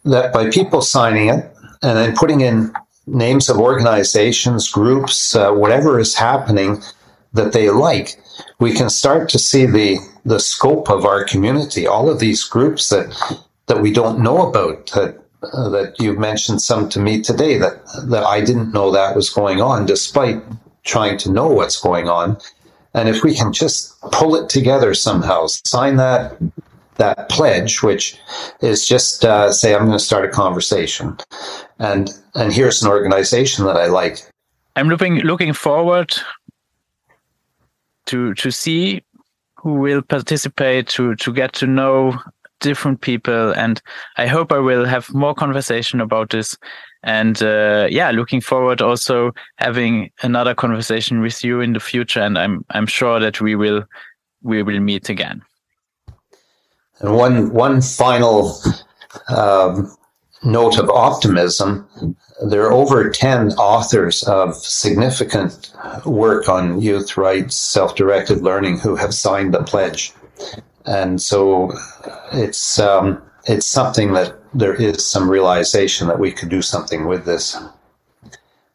[0.04, 2.72] that by people signing it and then putting in
[3.06, 6.82] names of organizations, groups, uh, whatever is happening
[7.32, 8.20] that they like,
[8.59, 11.86] we can start to see the the scope of our community.
[11.86, 13.14] All of these groups that
[13.66, 15.18] that we don't know about that
[15.52, 19.30] uh, that you've mentioned some to me today that that I didn't know that was
[19.30, 20.42] going on, despite
[20.84, 22.38] trying to know what's going on.
[22.94, 26.36] And if we can just pull it together somehow, sign that
[26.97, 28.19] that pledge, which
[28.60, 31.16] is just uh, say I'm going to start a conversation,
[31.78, 34.19] and and here's an organization that I like.
[34.77, 36.14] I'm looking looking forward
[38.06, 39.02] to to see
[39.56, 42.19] who will participate to to get to know
[42.60, 43.82] different people and
[44.16, 46.56] i hope i will have more conversation about this
[47.02, 52.38] and uh, yeah looking forward also having another conversation with you in the future and
[52.38, 53.84] i'm i'm sure that we will
[54.42, 55.42] we will meet again
[57.00, 58.56] and one one final
[59.28, 59.94] um,
[60.44, 61.86] note of optimism
[62.44, 65.72] there are over 10 authors of significant
[66.04, 70.12] work on youth rights, self directed learning who have signed the pledge.
[70.84, 71.72] And so
[72.32, 77.24] it's, um, it's something that there is some realization that we could do something with
[77.24, 77.56] this.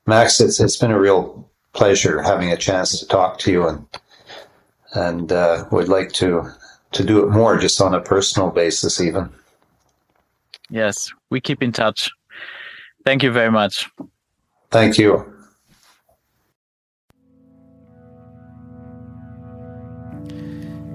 [0.05, 3.85] Max, it's, it's been a real pleasure having a chance to talk to you and,
[4.93, 6.49] and uh, would like to,
[6.93, 9.29] to do it more just on a personal basis, even.
[10.69, 12.09] Yes, we keep in touch.
[13.05, 13.89] Thank you very much.
[14.69, 15.25] Thank you.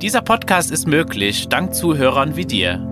[0.03, 2.92] Dieser Podcast ist möglich dank Zuhörern wie dir.